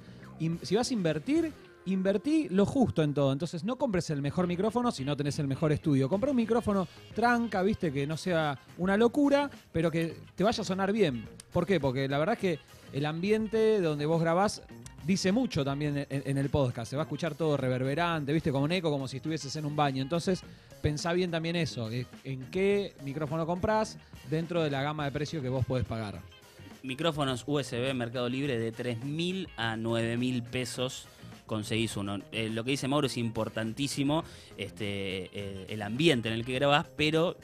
si 0.61 0.75
vas 0.77 0.89
a 0.89 0.93
invertir, 0.93 1.51
invertí 1.85 2.47
lo 2.47 2.65
justo 2.65 3.03
en 3.03 3.13
todo. 3.13 3.33
Entonces 3.33 3.65
no 3.65 3.75
compres 3.75 4.09
el 4.09 4.21
mejor 4.21 4.47
micrófono 4.47 4.89
si 4.89 5.03
no 5.03 5.17
tenés 5.17 5.37
el 5.39 5.47
mejor 5.47 5.73
estudio. 5.73 6.07
Comprá 6.07 6.31
un 6.31 6.37
micrófono 6.37 6.87
tranca, 7.13 7.61
viste, 7.61 7.91
que 7.91 8.07
no 8.07 8.15
sea 8.15 8.57
una 8.77 8.95
locura, 8.95 9.51
pero 9.73 9.91
que 9.91 10.15
te 10.33 10.45
vaya 10.45 10.61
a 10.61 10.65
sonar 10.65 10.93
bien. 10.93 11.27
¿Por 11.51 11.65
qué? 11.65 11.81
Porque 11.81 12.07
la 12.07 12.19
verdad 12.19 12.35
es 12.35 12.39
que 12.39 12.59
el 12.93 13.05
ambiente 13.05 13.81
donde 13.81 14.05
vos 14.05 14.21
grabás 14.21 14.61
dice 15.05 15.31
mucho 15.31 15.63
también 15.63 16.05
en, 16.09 16.37
el 16.37 16.49
podcast. 16.49 16.89
Se 16.89 16.97
va 16.97 17.03
a 17.03 17.05
escuchar 17.05 17.33
todo 17.35 17.55
reverberante, 17.55 18.33
viste, 18.33 18.51
como 18.51 18.65
un 18.65 18.71
eco, 18.73 18.91
como 18.91 19.07
si 19.07 19.17
estuvieses 19.17 19.55
en 19.55 19.65
un 19.65 19.75
baño. 19.75 20.01
Entonces, 20.01 20.43
pensá 20.81 21.13
bien 21.13 21.31
también 21.31 21.55
eso, 21.55 21.89
en 21.89 22.45
qué 22.51 22.93
micrófono 23.03 23.45
comprás 23.45 23.97
dentro 24.29 24.61
de 24.63 24.69
la 24.69 24.81
gama 24.81 25.05
de 25.05 25.11
precio 25.11 25.41
que 25.41 25.49
vos 25.49 25.65
podés 25.65 25.85
pagar. 25.85 26.21
Micrófonos 26.83 27.43
USB 27.47 27.93
Mercado 27.93 28.29
Libre 28.29 28.59
de 28.59 28.73
3.000 28.73 29.47
a 29.57 29.75
9.000 29.75 30.43
pesos. 30.43 31.07
conseguís 31.45 31.95
uno. 31.95 32.19
Eh, 32.33 32.49
lo 32.49 32.65
que 32.65 32.71
dice 32.71 32.89
Mauro 32.89 33.07
es 33.07 33.15
importantísimo, 33.15 34.25
este, 34.57 35.29
eh, 35.33 35.65
el 35.69 35.81
ambiente 35.81 36.27
en 36.27 36.35
el 36.35 36.45
que 36.45 36.53
grabás, 36.53 36.85
pero 36.97 37.37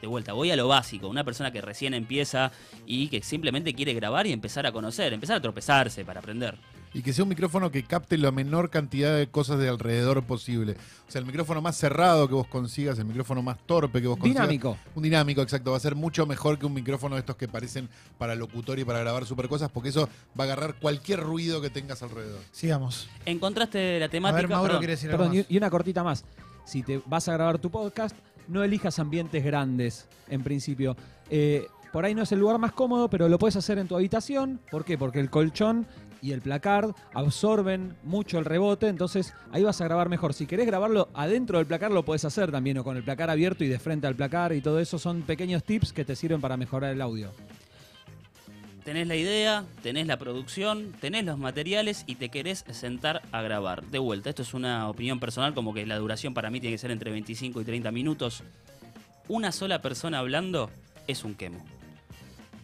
de 0.00 0.06
vuelta, 0.06 0.32
voy 0.32 0.50
a 0.50 0.56
lo 0.56 0.68
básico. 0.68 1.08
Una 1.08 1.24
persona 1.24 1.50
que 1.52 1.60
recién 1.60 1.94
empieza 1.94 2.52
y 2.86 3.08
que 3.08 3.22
simplemente 3.22 3.74
quiere 3.74 3.94
grabar 3.94 4.26
y 4.26 4.32
empezar 4.32 4.66
a 4.66 4.72
conocer, 4.72 5.12
empezar 5.12 5.36
a 5.36 5.40
tropezarse 5.40 6.04
para 6.04 6.20
aprender. 6.20 6.56
Y 6.92 7.02
que 7.02 7.12
sea 7.12 7.22
un 7.22 7.28
micrófono 7.28 7.70
que 7.70 7.84
capte 7.84 8.18
la 8.18 8.32
menor 8.32 8.68
cantidad 8.68 9.16
de 9.16 9.28
cosas 9.28 9.60
de 9.60 9.68
alrededor 9.68 10.24
posible. 10.24 10.74
O 11.06 11.10
sea, 11.10 11.20
el 11.20 11.24
micrófono 11.26 11.62
más 11.62 11.76
cerrado 11.76 12.26
que 12.26 12.34
vos 12.34 12.48
consigas, 12.48 12.98
el 12.98 13.04
micrófono 13.04 13.42
más 13.42 13.58
torpe 13.64 14.02
que 14.02 14.08
vos 14.08 14.16
consigas. 14.18 14.42
Dinámico. 14.48 14.76
Un 14.96 15.04
dinámico, 15.04 15.40
exacto. 15.40 15.70
Va 15.70 15.76
a 15.76 15.80
ser 15.80 15.94
mucho 15.94 16.26
mejor 16.26 16.58
que 16.58 16.66
un 16.66 16.74
micrófono 16.74 17.14
de 17.14 17.20
estos 17.20 17.36
que 17.36 17.46
parecen 17.46 17.88
para 18.18 18.34
locutor 18.34 18.76
y 18.80 18.84
para 18.84 18.98
grabar 18.98 19.24
super 19.24 19.48
cosas, 19.48 19.70
porque 19.70 19.90
eso 19.90 20.08
va 20.38 20.42
a 20.42 20.46
agarrar 20.46 20.74
cualquier 20.80 21.20
ruido 21.20 21.60
que 21.60 21.70
tengas 21.70 22.02
alrededor. 22.02 22.40
Sigamos. 22.50 23.08
Encontraste 23.24 24.00
la 24.00 24.06
A 24.06 24.08
temática. 24.08 24.36
ver, 24.42 24.48
Mauro 24.48 24.72
perdón. 24.72 24.86
decir 24.88 25.10
algo 25.10 25.22
Perdón, 25.22 25.36
más. 25.38 25.46
y 25.48 25.56
una 25.58 25.70
cortita 25.70 26.02
más. 26.02 26.24
Si 26.66 26.82
te 26.82 27.00
vas 27.06 27.28
a 27.28 27.32
grabar 27.34 27.58
tu 27.58 27.70
podcast, 27.70 28.16
no 28.48 28.62
elijas 28.62 28.98
ambientes 28.98 29.44
grandes, 29.44 30.08
en 30.28 30.42
principio. 30.42 30.96
Eh, 31.30 31.66
por 31.92 32.04
ahí 32.04 32.14
no 32.14 32.22
es 32.22 32.32
el 32.32 32.38
lugar 32.38 32.58
más 32.58 32.72
cómodo, 32.72 33.10
pero 33.10 33.28
lo 33.28 33.38
puedes 33.38 33.56
hacer 33.56 33.78
en 33.78 33.88
tu 33.88 33.96
habitación. 33.96 34.60
¿Por 34.70 34.84
qué? 34.84 34.96
Porque 34.96 35.20
el 35.20 35.28
colchón 35.28 35.86
y 36.22 36.32
el 36.32 36.40
placard 36.40 36.92
absorben 37.14 37.96
mucho 38.02 38.38
el 38.38 38.44
rebote, 38.44 38.88
entonces 38.88 39.34
ahí 39.52 39.64
vas 39.64 39.80
a 39.80 39.84
grabar 39.84 40.08
mejor. 40.08 40.34
Si 40.34 40.46
querés 40.46 40.66
grabarlo 40.66 41.08
adentro 41.14 41.58
del 41.58 41.66
placar, 41.66 41.90
lo 41.90 42.04
puedes 42.04 42.24
hacer 42.24 42.52
también, 42.52 42.78
o 42.78 42.84
con 42.84 42.96
el 42.96 43.02
placar 43.02 43.30
abierto 43.30 43.64
y 43.64 43.68
de 43.68 43.78
frente 43.78 44.06
al 44.06 44.14
placar 44.14 44.52
y 44.52 44.60
todo 44.60 44.78
eso 44.78 44.98
son 44.98 45.22
pequeños 45.22 45.64
tips 45.64 45.92
que 45.92 46.04
te 46.04 46.14
sirven 46.14 46.40
para 46.40 46.56
mejorar 46.56 46.92
el 46.92 47.00
audio. 47.00 47.32
Tenés 48.90 49.06
la 49.06 49.14
idea, 49.14 49.64
tenés 49.84 50.08
la 50.08 50.18
producción, 50.18 50.92
tenés 51.00 51.24
los 51.24 51.38
materiales 51.38 52.02
y 52.08 52.16
te 52.16 52.28
querés 52.28 52.64
sentar 52.72 53.22
a 53.30 53.40
grabar. 53.40 53.84
De 53.84 54.00
vuelta, 54.00 54.30
esto 54.30 54.42
es 54.42 54.52
una 54.52 54.88
opinión 54.88 55.20
personal, 55.20 55.54
como 55.54 55.72
que 55.72 55.86
la 55.86 55.96
duración 55.96 56.34
para 56.34 56.50
mí 56.50 56.58
tiene 56.58 56.74
que 56.74 56.78
ser 56.78 56.90
entre 56.90 57.12
25 57.12 57.60
y 57.60 57.64
30 57.64 57.92
minutos. 57.92 58.42
Una 59.28 59.52
sola 59.52 59.80
persona 59.80 60.18
hablando 60.18 60.70
es 61.06 61.22
un 61.22 61.36
quemo. 61.36 61.64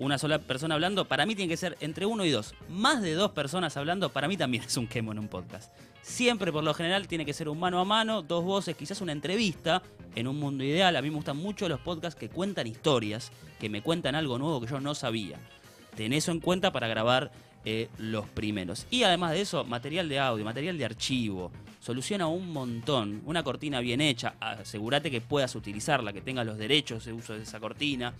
Una 0.00 0.18
sola 0.18 0.40
persona 0.40 0.74
hablando, 0.74 1.04
para 1.04 1.26
mí 1.26 1.36
tiene 1.36 1.48
que 1.48 1.56
ser 1.56 1.76
entre 1.78 2.06
uno 2.06 2.24
y 2.24 2.30
dos. 2.30 2.56
Más 2.68 3.02
de 3.02 3.14
dos 3.14 3.30
personas 3.30 3.76
hablando, 3.76 4.08
para 4.08 4.26
mí 4.26 4.36
también 4.36 4.64
es 4.66 4.76
un 4.76 4.88
quemo 4.88 5.12
en 5.12 5.20
un 5.20 5.28
podcast. 5.28 5.72
Siempre, 6.02 6.50
por 6.50 6.64
lo 6.64 6.74
general, 6.74 7.06
tiene 7.06 7.24
que 7.24 7.34
ser 7.34 7.48
un 7.48 7.60
mano 7.60 7.78
a 7.78 7.84
mano, 7.84 8.22
dos 8.22 8.42
voces, 8.42 8.74
quizás 8.74 9.00
una 9.00 9.12
entrevista. 9.12 9.80
En 10.16 10.26
un 10.26 10.40
mundo 10.40 10.64
ideal, 10.64 10.96
a 10.96 11.02
mí 11.02 11.08
me 11.08 11.14
gustan 11.14 11.36
mucho 11.36 11.68
los 11.68 11.78
podcasts 11.78 12.18
que 12.18 12.30
cuentan 12.30 12.66
historias, 12.66 13.30
que 13.60 13.68
me 13.68 13.80
cuentan 13.80 14.16
algo 14.16 14.38
nuevo 14.38 14.60
que 14.60 14.66
yo 14.66 14.80
no 14.80 14.96
sabía. 14.96 15.38
Ten 15.96 16.12
eso 16.12 16.30
en 16.30 16.40
cuenta 16.40 16.72
para 16.72 16.86
grabar 16.88 17.32
eh, 17.64 17.88
los 17.98 18.28
primeros. 18.28 18.86
Y 18.90 19.02
además 19.02 19.32
de 19.32 19.40
eso, 19.40 19.64
material 19.64 20.08
de 20.08 20.20
audio, 20.20 20.44
material 20.44 20.78
de 20.78 20.84
archivo. 20.84 21.50
Soluciona 21.80 22.26
un 22.26 22.52
montón. 22.52 23.22
Una 23.24 23.42
cortina 23.42 23.80
bien 23.80 24.00
hecha. 24.00 24.34
Asegúrate 24.38 25.10
que 25.10 25.20
puedas 25.20 25.54
utilizarla, 25.56 26.12
que 26.12 26.20
tengas 26.20 26.46
los 26.46 26.58
derechos 26.58 27.04
de 27.04 27.12
uso 27.12 27.34
de 27.34 27.42
esa 27.42 27.58
cortina. 27.58 28.14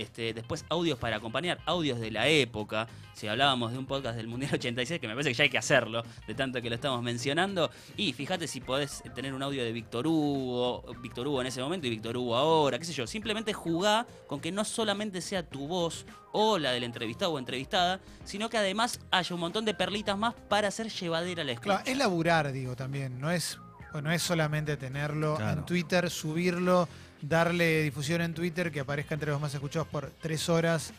Este, 0.00 0.32
después 0.32 0.64
audios 0.70 0.98
para 0.98 1.16
acompañar, 1.16 1.58
audios 1.66 2.00
de 2.00 2.10
la 2.10 2.26
época. 2.26 2.88
Si 3.12 3.28
hablábamos 3.28 3.72
de 3.72 3.78
un 3.78 3.84
podcast 3.84 4.16
del 4.16 4.28
Mundial 4.28 4.50
86, 4.54 4.98
que 4.98 5.06
me 5.06 5.12
parece 5.12 5.30
que 5.30 5.34
ya 5.34 5.44
hay 5.44 5.50
que 5.50 5.58
hacerlo, 5.58 6.02
de 6.26 6.34
tanto 6.34 6.62
que 6.62 6.70
lo 6.70 6.74
estamos 6.74 7.02
mencionando. 7.02 7.70
Y 7.98 8.14
fíjate 8.14 8.48
si 8.48 8.62
podés 8.62 9.02
tener 9.14 9.34
un 9.34 9.42
audio 9.42 9.62
de 9.62 9.72
Víctor 9.72 10.06
Hugo, 10.06 10.82
Víctor 11.02 11.28
Hugo 11.28 11.42
en 11.42 11.48
ese 11.48 11.60
momento 11.60 11.86
y 11.86 11.90
Víctor 11.90 12.16
Hugo 12.16 12.34
ahora, 12.34 12.78
qué 12.78 12.86
sé 12.86 12.94
yo. 12.94 13.06
Simplemente 13.06 13.52
jugá 13.52 14.06
con 14.26 14.40
que 14.40 14.50
no 14.50 14.64
solamente 14.64 15.20
sea 15.20 15.42
tu 15.42 15.68
voz 15.68 16.06
o 16.32 16.56
la 16.56 16.72
del 16.72 16.84
entrevistado 16.84 17.32
o 17.32 17.38
entrevistada, 17.38 18.00
sino 18.24 18.48
que 18.48 18.56
además 18.56 19.00
haya 19.10 19.34
un 19.34 19.40
montón 19.40 19.66
de 19.66 19.74
perlitas 19.74 20.16
más 20.16 20.32
para 20.48 20.68
hacer 20.68 20.88
llevadera 20.88 21.44
la 21.44 21.52
escucha. 21.52 21.76
Claro, 21.76 21.90
es 21.90 21.98
laburar, 21.98 22.52
digo, 22.52 22.74
también. 22.74 23.20
No 23.20 23.30
es, 23.30 23.58
no 24.02 24.10
es 24.12 24.22
solamente 24.22 24.76
tenerlo 24.76 25.36
Claro. 25.36 25.60
en 25.60 25.66
Twitter, 25.66 26.10
subirlo, 26.10 26.88
darle 27.20 27.82
difusión 27.82 28.20
en 28.22 28.34
Twitter, 28.34 28.70
que 28.70 28.80
aparezca 28.80 29.14
entre 29.14 29.30
los 29.30 29.40
más 29.40 29.52
escuchados 29.54 29.88
por 29.88 30.10
tres 30.20 30.48
horas 30.48 30.92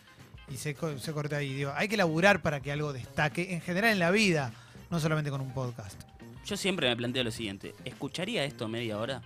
y 0.49 0.57
se, 0.57 0.75
se 0.99 1.13
corta 1.13 1.37
ahí. 1.37 1.53
Digo, 1.53 1.71
hay 1.75 1.87
que 1.87 1.97
laburar 1.97 2.41
para 2.41 2.59
que 2.59 2.71
algo 2.71 2.91
destaque, 2.93 3.53
en 3.53 3.61
general 3.61 3.91
en 3.91 3.99
la 3.99 4.11
vida, 4.11 4.51
no 4.89 4.99
solamente 4.99 5.29
con 5.31 5.41
un 5.41 5.53
podcast. 5.53 5.99
Yo 6.45 6.57
siempre 6.57 6.89
me 6.89 6.95
planteo 6.97 7.23
lo 7.23 7.31
siguiente, 7.31 7.73
¿escucharía 7.85 8.43
esto 8.43 8.67
media 8.67 8.97
hora? 8.97 9.21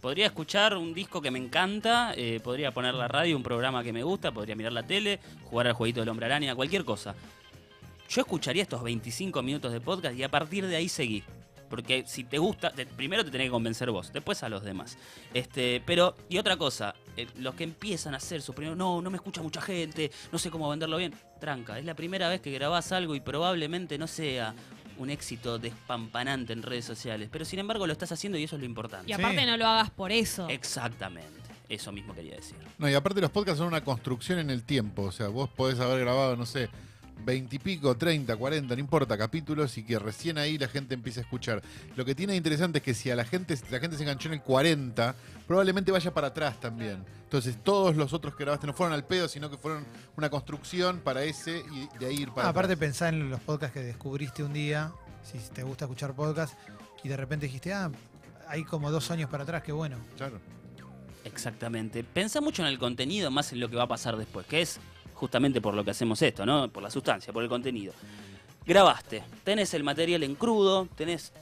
Podría 0.00 0.26
escuchar 0.26 0.76
un 0.76 0.94
disco 0.94 1.20
que 1.20 1.30
me 1.30 1.38
encanta, 1.40 2.12
eh, 2.16 2.40
podría 2.42 2.72
poner 2.72 2.94
la 2.94 3.08
radio, 3.08 3.36
un 3.36 3.42
programa 3.42 3.82
que 3.82 3.92
me 3.92 4.02
gusta, 4.04 4.30
podría 4.30 4.54
mirar 4.54 4.72
la 4.72 4.84
tele, 4.84 5.18
jugar 5.44 5.66
al 5.66 5.72
jueguito 5.72 6.00
del 6.00 6.08
hombre 6.08 6.26
araña, 6.26 6.54
cualquier 6.54 6.84
cosa. 6.84 7.14
Yo 8.08 8.20
escucharía 8.20 8.62
estos 8.62 8.82
25 8.82 9.42
minutos 9.42 9.72
de 9.72 9.80
podcast 9.80 10.16
y 10.16 10.22
a 10.22 10.28
partir 10.30 10.66
de 10.66 10.76
ahí 10.76 10.88
seguí. 10.88 11.24
Porque 11.68 12.04
si 12.06 12.24
te 12.24 12.38
gusta, 12.38 12.70
te- 12.70 12.86
primero 12.86 13.24
te 13.24 13.30
tenés 13.30 13.46
que 13.46 13.50
convencer 13.50 13.90
vos, 13.90 14.12
después 14.12 14.42
a 14.42 14.48
los 14.48 14.62
demás. 14.62 14.96
Este, 15.34 15.82
pero, 15.84 16.14
y 16.28 16.38
otra 16.38 16.56
cosa, 16.56 16.94
eh, 17.16 17.26
los 17.38 17.54
que 17.54 17.64
empiezan 17.64 18.14
a 18.14 18.16
hacer 18.18 18.40
sus 18.42 18.54
primeros, 18.54 18.76
no, 18.78 19.00
no 19.02 19.10
me 19.10 19.16
escucha 19.16 19.42
mucha 19.42 19.60
gente, 19.60 20.10
no 20.32 20.38
sé 20.38 20.50
cómo 20.50 20.68
venderlo 20.68 20.96
bien. 20.96 21.14
Tranca, 21.40 21.78
es 21.78 21.84
la 21.84 21.94
primera 21.94 22.28
vez 22.28 22.40
que 22.40 22.50
grabás 22.50 22.90
algo 22.92 23.14
y 23.14 23.20
probablemente 23.20 23.96
no 23.98 24.06
sea 24.06 24.54
un 24.96 25.10
éxito 25.10 25.58
despampanante 25.60 26.52
en 26.52 26.62
redes 26.62 26.84
sociales. 26.84 27.28
Pero 27.30 27.44
sin 27.44 27.58
embargo 27.60 27.86
lo 27.86 27.92
estás 27.92 28.10
haciendo 28.10 28.36
y 28.38 28.44
eso 28.44 28.56
es 28.56 28.60
lo 28.60 28.66
importante. 28.66 29.08
Y 29.08 29.12
aparte 29.12 29.40
Sí. 29.40 29.46
no 29.46 29.56
lo 29.56 29.66
hagas 29.66 29.90
por 29.90 30.10
eso. 30.10 30.48
Exactamente. 30.48 31.28
Eso 31.68 31.92
mismo 31.92 32.14
quería 32.14 32.34
decir. 32.34 32.56
No, 32.78 32.88
y 32.88 32.94
aparte 32.94 33.20
los 33.20 33.30
podcasts 33.30 33.58
son 33.58 33.68
una 33.68 33.84
construcción 33.84 34.38
en 34.38 34.48
el 34.50 34.64
tiempo. 34.64 35.02
O 35.02 35.12
sea, 35.12 35.28
vos 35.28 35.48
podés 35.50 35.78
haber 35.80 36.00
grabado, 36.00 36.34
no 36.34 36.46
sé, 36.46 36.68
20 37.24 37.56
y 37.56 37.58
pico, 37.58 37.96
30, 37.96 38.36
40, 38.36 38.74
no 38.74 38.80
importa, 38.80 39.16
capítulos 39.18 39.76
y 39.78 39.82
que 39.84 39.98
recién 39.98 40.38
ahí 40.38 40.56
la 40.58 40.68
gente 40.68 40.94
empiece 40.94 41.20
a 41.20 41.22
escuchar. 41.22 41.62
Lo 41.96 42.04
que 42.04 42.14
tiene 42.14 42.32
de 42.32 42.36
interesante 42.38 42.78
es 42.78 42.84
que 42.84 42.94
si 42.94 43.10
a 43.10 43.16
la 43.16 43.24
gente, 43.24 43.56
si 43.56 43.64
la 43.70 43.80
gente 43.80 43.96
se 43.96 44.02
enganchó 44.02 44.28
en 44.28 44.34
el 44.34 44.42
40, 44.42 45.14
probablemente 45.46 45.90
vaya 45.92 46.12
para 46.14 46.28
atrás 46.28 46.58
también. 46.60 47.04
Entonces 47.24 47.56
todos 47.62 47.94
los 47.96 48.12
otros 48.12 48.34
que 48.34 48.44
grabaste 48.44 48.66
no 48.66 48.72
fueron 48.72 48.94
al 48.94 49.04
pedo, 49.04 49.28
sino 49.28 49.50
que 49.50 49.58
fueron 49.58 49.84
una 50.16 50.30
construcción 50.30 51.00
para 51.00 51.22
ese 51.24 51.62
y 51.72 51.98
de 51.98 52.06
ahí 52.06 52.16
ir 52.22 52.30
para 52.30 52.46
Ah, 52.46 52.50
aparte 52.50 52.72
atrás. 52.72 52.78
pensá 52.88 53.08
en 53.10 53.28
los 53.30 53.40
podcasts 53.40 53.74
que 53.74 53.82
descubriste 53.82 54.42
un 54.42 54.52
día, 54.54 54.92
si 55.22 55.38
te 55.52 55.62
gusta 55.62 55.84
escuchar 55.84 56.14
podcasts, 56.14 56.56
y 57.04 57.08
de 57.08 57.16
repente 57.16 57.46
dijiste, 57.46 57.72
ah, 57.74 57.90
hay 58.48 58.64
como 58.64 58.90
dos 58.90 59.10
años 59.10 59.28
para 59.28 59.42
atrás, 59.42 59.62
qué 59.62 59.72
bueno. 59.72 59.98
Claro. 60.16 60.40
Exactamente. 61.24 62.02
Pensá 62.04 62.40
mucho 62.40 62.62
en 62.62 62.68
el 62.68 62.78
contenido 62.78 63.30
más 63.30 63.52
en 63.52 63.60
lo 63.60 63.68
que 63.68 63.76
va 63.76 63.82
a 63.84 63.88
pasar 63.88 64.16
después, 64.16 64.46
que 64.46 64.62
es 64.62 64.80
justamente 65.18 65.60
por 65.60 65.74
lo 65.74 65.84
que 65.84 65.90
hacemos 65.90 66.22
esto, 66.22 66.46
¿no? 66.46 66.68
Por 66.68 66.82
la 66.82 66.90
sustancia, 66.90 67.32
por 67.32 67.42
el 67.42 67.48
contenido. 67.48 67.92
Grabaste, 68.64 69.24
tenés 69.44 69.74
el 69.74 69.82
material 69.82 70.22
en 70.22 70.36
crudo, 70.36 70.86
tenés 70.94 71.32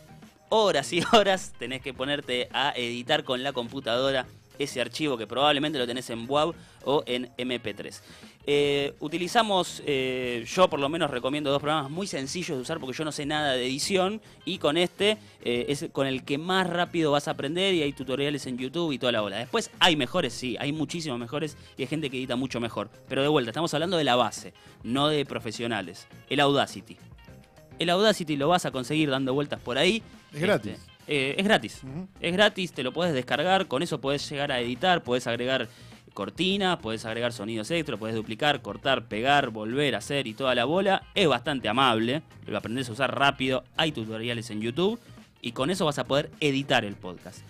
horas 0.48 0.92
y 0.92 1.02
horas, 1.12 1.52
tenés 1.58 1.82
que 1.82 1.92
ponerte 1.92 2.48
a 2.52 2.72
editar 2.74 3.22
con 3.24 3.42
la 3.42 3.52
computadora 3.52 4.26
ese 4.58 4.80
archivo 4.80 5.18
que 5.18 5.26
probablemente 5.26 5.78
lo 5.78 5.86
tenés 5.86 6.08
en 6.08 6.24
WAV 6.28 6.54
o 6.84 7.02
en 7.06 7.28
MP3. 7.36 8.00
Eh, 8.48 8.94
utilizamos, 9.00 9.82
eh, 9.86 10.44
yo 10.46 10.70
por 10.70 10.78
lo 10.78 10.88
menos 10.88 11.10
recomiendo 11.10 11.50
dos 11.50 11.60
programas 11.60 11.90
muy 11.90 12.06
sencillos 12.06 12.56
de 12.56 12.62
usar 12.62 12.78
porque 12.78 12.96
yo 12.96 13.04
no 13.04 13.10
sé 13.10 13.26
nada 13.26 13.54
de 13.54 13.66
edición 13.66 14.20
y 14.44 14.58
con 14.58 14.76
este 14.76 15.18
eh, 15.42 15.66
es 15.68 15.86
con 15.90 16.06
el 16.06 16.22
que 16.22 16.38
más 16.38 16.70
rápido 16.70 17.10
vas 17.10 17.26
a 17.26 17.32
aprender 17.32 17.74
y 17.74 17.82
hay 17.82 17.92
tutoriales 17.92 18.46
en 18.46 18.56
YouTube 18.56 18.92
y 18.92 18.98
toda 18.98 19.10
la 19.10 19.20
bola. 19.20 19.38
Después 19.38 19.72
hay 19.80 19.96
mejores, 19.96 20.32
sí, 20.32 20.56
hay 20.60 20.72
muchísimos 20.72 21.18
mejores 21.18 21.56
y 21.76 21.82
hay 21.82 21.88
gente 21.88 22.08
que 22.08 22.18
edita 22.18 22.36
mucho 22.36 22.60
mejor. 22.60 22.88
Pero 23.08 23.22
de 23.22 23.28
vuelta, 23.28 23.50
estamos 23.50 23.74
hablando 23.74 23.96
de 23.96 24.04
la 24.04 24.14
base, 24.14 24.54
no 24.84 25.08
de 25.08 25.24
profesionales. 25.24 26.06
El 26.30 26.38
Audacity. 26.38 26.96
El 27.80 27.90
Audacity 27.90 28.36
lo 28.36 28.46
vas 28.46 28.64
a 28.64 28.70
conseguir 28.70 29.10
dando 29.10 29.34
vueltas 29.34 29.60
por 29.60 29.76
ahí. 29.76 30.04
Es 30.32 30.40
gratis. 30.40 30.72
Este, 31.00 31.40
es 31.40 31.44
gratis. 31.44 31.80
Es 32.20 32.32
gratis, 32.32 32.72
te 32.72 32.82
lo 32.84 32.92
puedes 32.92 33.12
descargar, 33.12 33.66
con 33.66 33.82
eso 33.82 34.00
puedes 34.00 34.28
llegar 34.28 34.52
a 34.52 34.60
editar, 34.60 35.02
puedes 35.02 35.26
agregar 35.26 35.68
cortinas, 36.16 36.78
puedes 36.78 37.04
agregar 37.04 37.32
sonidos 37.32 37.70
extra, 37.70 37.98
puedes 37.98 38.16
duplicar, 38.16 38.62
cortar, 38.62 39.06
pegar, 39.06 39.50
volver 39.50 39.94
a 39.94 39.98
hacer 39.98 40.26
y 40.26 40.32
toda 40.32 40.54
la 40.54 40.64
bola. 40.64 41.02
Es 41.14 41.28
bastante 41.28 41.68
amable, 41.68 42.22
lo 42.46 42.56
aprendes 42.56 42.88
a 42.88 42.92
usar 42.92 43.16
rápido, 43.16 43.62
hay 43.76 43.92
tutoriales 43.92 44.50
en 44.50 44.62
YouTube 44.62 44.98
y 45.42 45.52
con 45.52 45.70
eso 45.70 45.84
vas 45.84 45.98
a 45.98 46.04
poder 46.04 46.30
editar 46.40 46.84
el 46.86 46.96
podcast. 46.96 47.40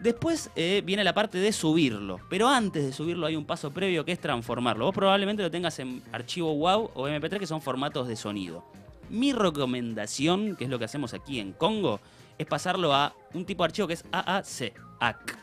Después 0.00 0.50
eh, 0.54 0.80
viene 0.86 1.02
la 1.02 1.12
parte 1.12 1.38
de 1.38 1.52
subirlo, 1.52 2.20
pero 2.30 2.48
antes 2.48 2.84
de 2.84 2.92
subirlo 2.92 3.26
hay 3.26 3.34
un 3.34 3.44
paso 3.44 3.72
previo 3.72 4.04
que 4.04 4.12
es 4.12 4.20
transformarlo. 4.20 4.84
Vos 4.84 4.94
probablemente 4.94 5.42
lo 5.42 5.50
tengas 5.50 5.76
en 5.80 6.00
archivo 6.12 6.52
WAV 6.52 6.90
o 6.94 7.08
MP3 7.08 7.40
que 7.40 7.48
son 7.48 7.60
formatos 7.60 8.06
de 8.06 8.14
sonido. 8.14 8.64
Mi 9.10 9.32
recomendación, 9.32 10.54
que 10.54 10.64
es 10.64 10.70
lo 10.70 10.78
que 10.78 10.84
hacemos 10.84 11.14
aquí 11.14 11.40
en 11.40 11.52
Congo, 11.52 12.00
es 12.38 12.46
pasarlo 12.46 12.94
a 12.94 13.12
un 13.34 13.44
tipo 13.44 13.64
de 13.64 13.66
archivo 13.66 13.88
que 13.88 13.94
es 13.94 14.04
AAC, 14.12 14.72
AC, 15.00 15.38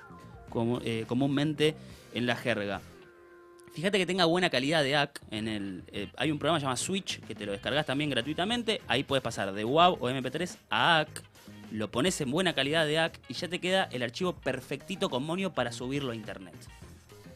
como- 0.56 0.80
eh, 0.84 1.04
comúnmente 1.08 1.76
en 2.14 2.26
la 2.26 2.36
jerga. 2.36 2.82
Fíjate 3.74 3.98
que 3.98 4.06
tenga 4.06 4.24
buena 4.24 4.50
calidad 4.50 4.84
de 4.84 4.96
AC. 4.96 5.20
En 5.32 5.48
el, 5.50 5.84
eh, 5.92 6.08
hay 6.16 6.32
un 6.32 6.40
programa 6.40 6.60
llamado 6.60 6.78
Switch 6.78 7.20
que 7.26 7.36
te 7.36 7.46
lo 7.46 7.52
descargas 7.52 7.86
también 7.86 8.10
gratuitamente. 8.10 8.82
Ahí 8.88 9.04
puedes 9.04 9.22
pasar 9.22 9.52
de 9.54 9.66
WAV 9.66 9.98
o 10.02 10.10
MP3 10.10 10.58
a 10.70 11.00
AC. 11.02 11.22
Lo 11.72 11.92
pones 11.92 12.20
en 12.22 12.32
buena 12.32 12.54
calidad 12.56 12.86
de 12.86 13.00
AC 13.00 13.20
y 13.28 13.34
ya 13.34 13.50
te 13.50 13.60
queda 13.60 13.84
el 13.92 14.02
archivo 14.02 14.34
perfectito 14.34 15.10
con 15.10 15.24
monio 15.24 15.52
para 15.54 15.74
subirlo 15.74 16.14
a 16.14 16.16
internet. 16.16 16.56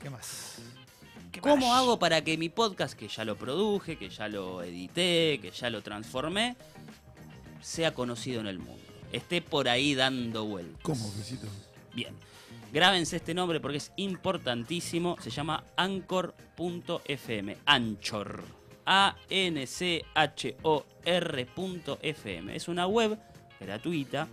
¿Qué 0.01 0.09
más? 0.09 0.59
¿Qué 1.33 1.41
¿Cómo 1.41 1.67
más? 1.67 1.77
hago 1.79 1.99
para 1.99 2.23
que 2.23 2.37
mi 2.37 2.47
podcast, 2.47 2.93
que 2.97 3.09
ya 3.09 3.25
lo 3.25 3.35
produje, 3.35 3.97
que 3.97 4.09
ya 4.09 4.29
lo 4.29 4.63
edité, 4.63 5.39
que 5.41 5.51
ya 5.51 5.69
lo 5.69 5.81
transformé, 5.81 6.55
sea 7.61 7.93
conocido 7.93 8.39
en 8.39 8.47
el 8.47 8.59
mundo? 8.59 8.81
esté 9.11 9.41
por 9.41 9.67
ahí 9.67 9.95
dando 9.95 10.45
vueltas. 10.45 10.79
¿Cómo, 10.83 11.11
Fecito? 11.11 11.47
Bien. 11.93 12.15
Grábense 12.71 13.15
este 13.15 13.33
nombre 13.33 13.59
porque 13.59 13.77
es 13.77 13.91
importantísimo. 13.95 15.17
Se 15.19 15.29
llama 15.31 15.63
Anchor.fm. 15.75 17.57
Anchor. 17.65 18.43
A-N-C-H-O-R.fm. 18.85 19.25
Es 22.55 22.67
una 22.67 22.87
web 22.87 23.19
gratuita 23.59 24.27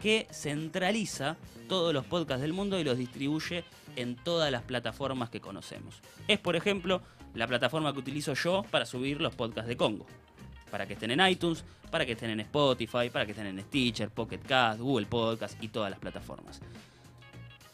que 0.00 0.26
centraliza 0.32 1.36
todos 1.68 1.92
los 1.94 2.04
podcasts 2.06 2.42
del 2.42 2.52
mundo 2.52 2.78
y 2.78 2.84
los 2.84 2.98
distribuye 2.98 3.64
en 3.96 4.16
todas 4.16 4.50
las 4.50 4.62
plataformas 4.62 5.30
que 5.30 5.40
conocemos. 5.40 6.00
Es, 6.26 6.38
por 6.38 6.56
ejemplo, 6.56 7.02
la 7.34 7.46
plataforma 7.46 7.92
que 7.92 7.98
utilizo 8.00 8.34
yo 8.34 8.64
para 8.70 8.86
subir 8.86 9.20
los 9.20 9.34
podcasts 9.34 9.68
de 9.68 9.76
Congo. 9.76 10.06
Para 10.70 10.86
que 10.86 10.94
estén 10.94 11.10
en 11.10 11.26
iTunes, 11.26 11.64
para 11.90 12.06
que 12.06 12.12
estén 12.12 12.30
en 12.30 12.40
Spotify, 12.40 13.10
para 13.12 13.26
que 13.26 13.32
estén 13.32 13.46
en 13.46 13.60
Stitcher, 13.60 14.10
Pocket 14.10 14.38
Cast, 14.38 14.80
Google 14.80 15.06
Podcast 15.06 15.62
y 15.62 15.68
todas 15.68 15.90
las 15.90 15.98
plataformas. 15.98 16.60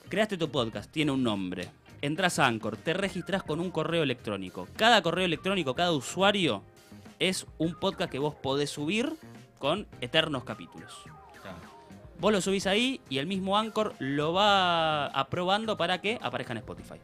Creaste 0.08 0.36
tu 0.36 0.48
podcast, 0.50 0.90
tiene 0.90 1.10
un 1.12 1.22
nombre. 1.22 1.68
Entras 2.02 2.38
a 2.38 2.46
Anchor, 2.46 2.76
te 2.76 2.92
registras 2.94 3.42
con 3.42 3.58
un 3.60 3.70
correo 3.70 4.02
electrónico. 4.02 4.68
Cada 4.76 5.02
correo 5.02 5.24
electrónico, 5.24 5.74
cada 5.74 5.92
usuario 5.92 6.62
es 7.18 7.46
un 7.58 7.74
podcast 7.74 8.10
que 8.10 8.18
vos 8.18 8.34
podés 8.34 8.70
subir 8.70 9.12
con 9.58 9.86
eternos 10.00 10.44
capítulos. 10.44 10.92
Vos 12.18 12.32
lo 12.32 12.40
subís 12.40 12.66
ahí 12.66 13.00
y 13.10 13.18
el 13.18 13.26
mismo 13.26 13.58
Anchor 13.58 13.94
lo 13.98 14.32
va 14.32 15.06
aprobando 15.08 15.76
para 15.76 16.00
que 16.00 16.18
aparezca 16.22 16.52
en 16.52 16.58
Spotify. 16.58 16.94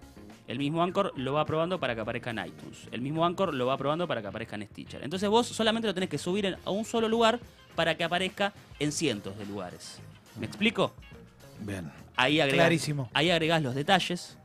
El 0.49 0.59
mismo 0.59 0.83
Anchor 0.83 1.13
lo 1.17 1.35
va 1.35 1.43
aprobando 1.43 1.79
para 1.79 1.95
que 1.95 2.01
aparezca 2.01 2.31
en 2.31 2.39
iTunes. 2.47 2.89
El 2.93 3.01
mismo 3.03 3.25
Anchor 3.27 3.53
lo 3.55 3.67
va 3.67 3.75
aprobando 3.75 4.07
para 4.09 4.23
que 4.23 4.29
aparezca 4.29 4.57
en 4.57 4.67
Stitcher. 4.67 5.03
Entonces 5.05 5.29
vos 5.29 5.47
solamente 5.47 5.87
lo 5.89 5.95
tenés 5.95 6.09
que 6.09 6.19
subir 6.19 6.47
en- 6.47 6.57
a 6.65 6.71
un 6.71 6.85
solo 6.85 7.09
lugar 7.09 7.41
para 7.75 7.95
que 7.97 8.05
aparezca 8.05 8.53
en 8.79 8.91
cientos 8.93 9.37
de 9.39 9.47
lugares. 9.47 10.01
¿Me 10.39 10.47
explico? 10.47 10.93
Bien. 11.65 11.91
Ahí 12.17 12.41
agregás, 12.41 12.65
Clarísimo. 12.67 13.11
ahí 13.15 13.31
agregás 13.31 13.63
los 13.63 13.75
detalles. 13.75 14.37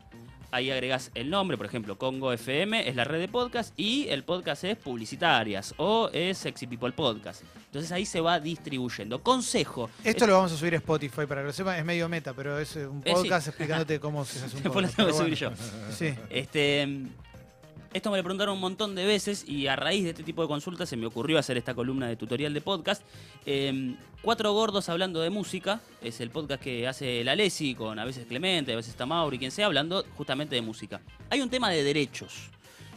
Ahí 0.49 0.71
agregás 0.71 1.11
el 1.13 1.29
nombre, 1.29 1.57
por 1.57 1.65
ejemplo, 1.65 1.97
Congo 1.97 2.31
FM 2.31 2.87
es 2.87 2.95
la 2.95 3.03
red 3.03 3.19
de 3.19 3.27
podcast 3.27 3.77
y 3.77 4.07
el 4.07 4.23
podcast 4.23 4.63
es 4.63 4.77
Publicitarias 4.77 5.73
o 5.75 6.09
es 6.13 6.37
Sexy 6.37 6.67
People 6.67 6.93
Podcast. 6.93 7.43
Entonces 7.65 7.91
ahí 7.91 8.05
se 8.05 8.21
va 8.21 8.39
distribuyendo. 8.39 9.21
Consejo. 9.21 9.89
Esto 10.05 10.25
lo 10.25 10.35
vamos 10.35 10.53
a 10.53 10.57
subir 10.57 10.73
a 10.75 10.77
Spotify 10.77 11.25
para 11.27 11.41
que 11.41 11.47
lo 11.47 11.53
sepan. 11.53 11.77
Es 11.77 11.83
medio 11.83 12.07
meta, 12.07 12.33
pero 12.33 12.57
es 12.59 12.77
eh, 12.77 12.87
un 12.87 12.99
Eh, 12.99 13.09
sí. 13.09 13.13
podcast 13.13 13.49
explicándote 13.49 13.99
cómo 13.99 14.23
se 14.23 14.39
hace 14.45 14.55
un 14.55 14.63
lo 14.63 14.71
podcast. 14.71 14.95
tengo 14.95 15.09
que 15.09 15.13
pero 15.15 15.25
subir 15.25 15.37
yo. 15.37 15.51
Sí. 15.91 16.13
Este, 16.29 16.87
esto 17.93 18.11
me 18.11 18.17
lo 18.17 18.23
preguntaron 18.23 18.55
un 18.55 18.61
montón 18.61 18.95
de 18.95 19.05
veces 19.05 19.47
y 19.47 19.67
a 19.67 19.75
raíz 19.75 20.03
de 20.03 20.11
este 20.11 20.23
tipo 20.23 20.41
de 20.41 20.47
consultas 20.47 20.89
se 20.89 20.97
me 20.97 21.05
ocurrió 21.05 21.39
hacer 21.39 21.57
esta 21.57 21.73
columna 21.73 22.07
de 22.07 22.15
tutorial 22.15 22.53
de 22.53 22.61
podcast. 22.61 23.03
Eh, 23.45 23.95
Cuatro 24.21 24.51
gordos 24.51 24.89
hablando 24.89 25.21
de 25.21 25.29
música 25.29 25.79
es 26.01 26.19
el 26.21 26.31
podcast 26.31 26.61
que 26.61 26.87
hace 26.87 27.23
la 27.23 27.35
Lesi 27.35 27.75
con 27.75 27.99
a 27.99 28.03
veces 28.03 28.25
Clemente, 28.25 28.73
a 28.73 28.75
veces 28.75 28.91
está 28.91 29.05
Mauri, 29.05 29.37
quien 29.37 29.51
sea, 29.51 29.67
hablando 29.67 30.03
justamente 30.17 30.55
de 30.55 30.61
música. 30.61 31.01
Hay 31.29 31.39
un 31.39 31.49
tema 31.49 31.69
de 31.69 31.83
derechos 31.83 32.49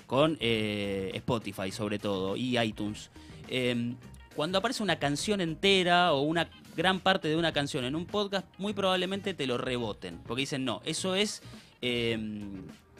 con 0.06 0.38
eh, 0.40 1.11
Spotify 1.14 1.70
sobre 1.70 1.99
todo 1.99 2.37
y 2.37 2.59
iTunes. 2.59 3.11
Eh, 3.49 3.94
cuando 4.35 4.59
aparece 4.59 4.82
una 4.82 4.99
canción 4.99 5.40
entera 5.40 6.14
o 6.14 6.23
una 6.23 6.49
gran 6.75 7.00
parte 7.00 7.28
de 7.28 7.37
una 7.37 7.52
canción 7.52 7.85
en 7.85 7.94
un 7.94 8.06
podcast, 8.06 8.47
muy 8.56 8.73
probablemente 8.73 9.35
te 9.35 9.47
lo 9.47 9.59
reboten. 9.59 10.18
Porque 10.26 10.40
dicen, 10.40 10.64
no, 10.64 10.80
eso 10.85 11.14
es 11.14 11.42
eh, 11.82 12.18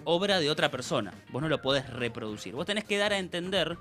obra 0.05 0.41
de 0.41 0.51
otra 0.51 0.71
persona. 0.71 1.13
Vos 1.31 1.43
no 1.43 1.49
lo 1.49 1.61
podés 1.63 1.89
reproducir. 1.91 2.55
Vos 2.55 2.67
tenés 2.67 2.85
que 2.85 2.99
dar 2.99 3.13
a 3.13 3.19
entender 3.19 3.77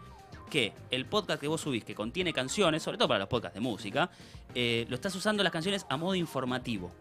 que 0.49 0.73
el 0.91 1.05
podcast 1.05 1.39
que 1.39 1.47
vos 1.47 1.61
subís, 1.61 1.83
que 1.83 1.95
contiene 1.95 2.33
canciones, 2.33 2.83
sobre 2.83 2.97
todo 2.97 3.07
para 3.07 3.19
los 3.19 3.29
podcasts 3.29 3.53
de 3.53 3.61
música, 3.61 4.09
eh, 4.55 4.85
lo 4.89 4.95
estás 4.95 5.15
usando 5.15 5.43
las 5.43 5.53
canciones 5.53 5.85
a 5.89 5.97
modo 5.97 6.15
informativo. 6.15 6.91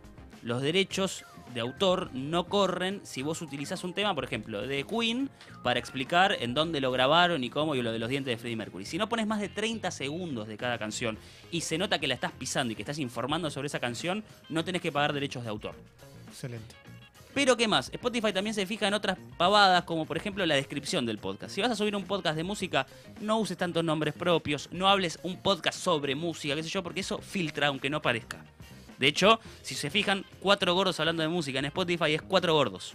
Los 0.42 0.62
derechos 0.62 1.24
de 1.54 1.60
autor 1.60 2.10
no 2.12 2.44
corren 2.44 3.00
si 3.04 3.22
vos 3.22 3.42
utilizás 3.42 3.82
un 3.84 3.94
tema, 3.94 4.14
por 4.14 4.24
ejemplo, 4.24 4.66
de 4.66 4.84
Queen, 4.84 5.30
para 5.62 5.80
explicar 5.80 6.36
en 6.40 6.54
dónde 6.54 6.80
lo 6.80 6.92
grabaron 6.92 7.42
y 7.42 7.50
cómo 7.50 7.74
y 7.74 7.82
lo 7.82 7.90
de 7.90 7.98
los 7.98 8.08
dientes 8.08 8.32
de 8.32 8.38
Freddie 8.38 8.56
Mercury. 8.56 8.84
Si 8.84 8.98
no 8.98 9.08
pones 9.08 9.26
más 9.26 9.40
de 9.40 9.48
30 9.48 9.90
segundos 9.90 10.46
de 10.46 10.56
cada 10.56 10.78
canción 10.78 11.18
y 11.50 11.62
se 11.62 11.78
nota 11.78 11.98
que 11.98 12.06
la 12.06 12.14
estás 12.14 12.32
pisando 12.32 12.72
y 12.72 12.76
que 12.76 12.82
estás 12.82 12.98
informando 12.98 13.50
sobre 13.50 13.66
esa 13.66 13.80
canción, 13.80 14.24
no 14.48 14.64
tenés 14.64 14.82
que 14.82 14.92
pagar 14.92 15.12
derechos 15.12 15.42
de 15.44 15.50
autor. 15.50 15.74
Excelente. 16.28 16.87
Pero 17.38 17.56
¿qué 17.56 17.68
más? 17.68 17.88
Spotify 17.92 18.32
también 18.32 18.52
se 18.52 18.66
fija 18.66 18.88
en 18.88 18.94
otras 18.94 19.16
pavadas, 19.36 19.84
como 19.84 20.06
por 20.06 20.16
ejemplo 20.16 20.44
la 20.44 20.56
descripción 20.56 21.06
del 21.06 21.18
podcast. 21.18 21.54
Si 21.54 21.62
vas 21.62 21.70
a 21.70 21.76
subir 21.76 21.94
un 21.94 22.02
podcast 22.02 22.34
de 22.34 22.42
música, 22.42 22.84
no 23.20 23.38
uses 23.38 23.56
tantos 23.56 23.84
nombres 23.84 24.12
propios, 24.12 24.68
no 24.72 24.88
hables 24.88 25.20
un 25.22 25.40
podcast 25.40 25.78
sobre 25.78 26.16
música, 26.16 26.56
qué 26.56 26.64
sé 26.64 26.68
yo, 26.68 26.82
porque 26.82 26.98
eso 26.98 27.18
filtra 27.18 27.68
aunque 27.68 27.90
no 27.90 28.02
parezca. 28.02 28.44
De 28.98 29.06
hecho, 29.06 29.38
si 29.62 29.76
se 29.76 29.88
fijan, 29.88 30.24
cuatro 30.40 30.74
gordos 30.74 30.98
hablando 30.98 31.22
de 31.22 31.28
música 31.28 31.60
en 31.60 31.66
Spotify 31.66 32.14
es 32.14 32.22
cuatro 32.22 32.54
gordos. 32.54 32.94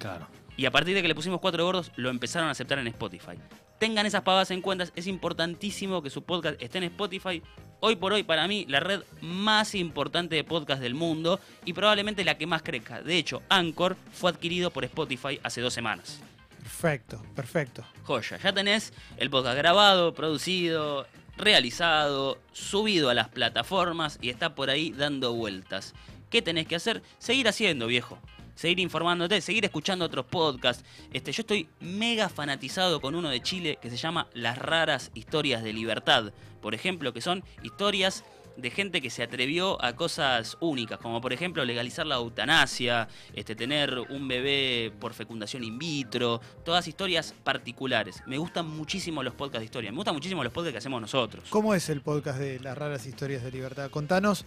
Claro. 0.00 0.26
Y 0.56 0.66
a 0.66 0.72
partir 0.72 0.96
de 0.96 1.02
que 1.02 1.06
le 1.06 1.14
pusimos 1.14 1.38
cuatro 1.38 1.64
gordos, 1.64 1.92
lo 1.94 2.10
empezaron 2.10 2.48
a 2.48 2.50
aceptar 2.50 2.80
en 2.80 2.88
Spotify. 2.88 3.38
Tengan 3.78 4.06
esas 4.06 4.22
pavadas 4.22 4.50
en 4.50 4.60
cuenta, 4.60 4.86
es 4.96 5.06
importantísimo 5.06 6.02
que 6.02 6.10
su 6.10 6.24
podcast 6.24 6.60
esté 6.60 6.78
en 6.78 6.84
Spotify. 6.84 7.40
Hoy 7.86 7.96
por 7.96 8.14
hoy, 8.14 8.22
para 8.22 8.48
mí, 8.48 8.64
la 8.66 8.80
red 8.80 9.02
más 9.20 9.74
importante 9.74 10.36
de 10.36 10.42
podcast 10.42 10.80
del 10.80 10.94
mundo 10.94 11.38
y 11.66 11.74
probablemente 11.74 12.24
la 12.24 12.38
que 12.38 12.46
más 12.46 12.62
crezca. 12.62 13.02
De 13.02 13.18
hecho, 13.18 13.42
Anchor 13.50 13.94
fue 14.10 14.30
adquirido 14.30 14.70
por 14.70 14.84
Spotify 14.84 15.38
hace 15.42 15.60
dos 15.60 15.74
semanas. 15.74 16.18
Perfecto, 16.62 17.22
perfecto. 17.36 17.84
Joya, 18.04 18.38
ya 18.38 18.54
tenés 18.54 18.94
el 19.18 19.28
podcast 19.28 19.58
grabado, 19.58 20.14
producido, 20.14 21.06
realizado, 21.36 22.38
subido 22.54 23.10
a 23.10 23.14
las 23.14 23.28
plataformas 23.28 24.18
y 24.22 24.30
está 24.30 24.54
por 24.54 24.70
ahí 24.70 24.90
dando 24.90 25.34
vueltas. 25.34 25.92
¿Qué 26.30 26.40
tenés 26.40 26.66
que 26.66 26.76
hacer? 26.76 27.02
Seguir 27.18 27.48
haciendo, 27.48 27.86
viejo. 27.86 28.18
Seguir 28.54 28.80
informándote, 28.80 29.40
seguir 29.40 29.64
escuchando 29.64 30.04
otros 30.04 30.26
podcasts. 30.26 30.84
Este, 31.12 31.32
yo 31.32 31.42
estoy 31.42 31.68
mega 31.80 32.28
fanatizado 32.28 33.00
con 33.00 33.14
uno 33.14 33.28
de 33.28 33.40
Chile 33.42 33.78
que 33.80 33.90
se 33.90 33.96
llama 33.96 34.28
Las 34.32 34.58
raras 34.58 35.10
historias 35.14 35.62
de 35.62 35.72
libertad. 35.72 36.32
Por 36.60 36.74
ejemplo, 36.74 37.12
que 37.12 37.20
son 37.20 37.44
historias 37.62 38.24
de 38.56 38.70
gente 38.70 39.00
que 39.00 39.10
se 39.10 39.22
atrevió 39.22 39.82
a 39.84 39.94
cosas 39.94 40.56
únicas, 40.60 40.98
como 40.98 41.20
por 41.20 41.32
ejemplo 41.32 41.64
legalizar 41.64 42.06
la 42.06 42.16
eutanasia, 42.16 43.08
este, 43.34 43.54
tener 43.54 43.98
un 43.98 44.28
bebé 44.28 44.92
por 45.00 45.12
fecundación 45.12 45.64
in 45.64 45.78
vitro, 45.78 46.40
todas 46.64 46.86
historias 46.86 47.34
particulares. 47.42 48.22
Me 48.26 48.38
gustan 48.38 48.68
muchísimo 48.68 49.22
los 49.22 49.34
podcasts 49.34 49.60
de 49.60 49.64
historia, 49.66 49.90
me 49.90 49.96
gustan 49.96 50.14
muchísimo 50.14 50.44
los 50.44 50.52
podcasts 50.52 50.74
que 50.74 50.78
hacemos 50.78 51.00
nosotros. 51.00 51.44
¿Cómo 51.50 51.74
es 51.74 51.88
el 51.88 52.00
podcast 52.00 52.38
de 52.38 52.60
las 52.60 52.76
raras 52.76 53.06
historias 53.06 53.42
de 53.42 53.50
libertad? 53.50 53.90
Contanos 53.90 54.44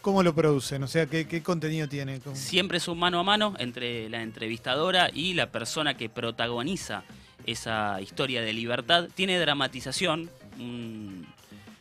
cómo 0.00 0.22
lo 0.22 0.34
producen, 0.34 0.82
o 0.82 0.88
sea, 0.88 1.06
qué, 1.06 1.42
contenido 1.42 1.88
tiene. 1.88 2.20
¿Cómo- 2.20 2.36
Siempre 2.36 2.78
es 2.78 2.88
un 2.88 2.98
mano 2.98 3.20
a 3.20 3.22
mano 3.22 3.54
entre 3.58 4.08
la 4.08 4.22
entrevistadora 4.22 5.10
y 5.12 5.34
la 5.34 5.50
persona 5.50 5.96
que 5.96 6.08
protagoniza 6.08 7.02
esa 7.46 8.00
historia 8.00 8.42
de 8.42 8.52
libertad. 8.52 9.08
Tiene 9.14 9.38
dramatización, 9.38 10.30
un 10.58 11.26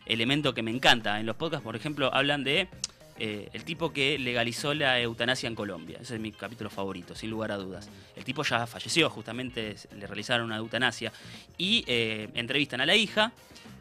elemento 0.06 0.54
que 0.54 0.62
me 0.64 0.72
encanta. 0.72 1.20
En 1.20 1.26
los 1.26 1.36
podcasts, 1.36 1.64
por 1.64 1.76
ejemplo, 1.76 2.14
hablan 2.14 2.44
de 2.44 2.68
eh, 3.22 3.50
el 3.52 3.66
tipo 3.66 3.92
que 3.92 4.18
legalizó 4.18 4.74
la 4.74 5.00
eutanasia 5.02 5.48
en 5.48 5.56
Colombia. 5.56 6.00
Ese 6.02 6.16
es 6.16 6.22
mi 6.22 6.32
capítulo 6.32 6.70
favorito, 6.70 7.16
sin 7.16 7.30
lugar 7.30 7.52
a 7.52 7.58
dudas. 7.58 7.90
El 8.16 8.24
tipo 8.24 8.44
ya 8.44 8.66
falleció, 8.66 9.10
justamente 9.10 9.76
le 9.98 10.08
realizaron 10.08 10.46
una 10.46 10.58
eutanasia. 10.58 11.12
Y 11.58 11.84
eh, 11.88 12.30
entrevistan 12.34 12.80
a 12.82 12.86
la 12.86 12.96
hija 12.96 13.34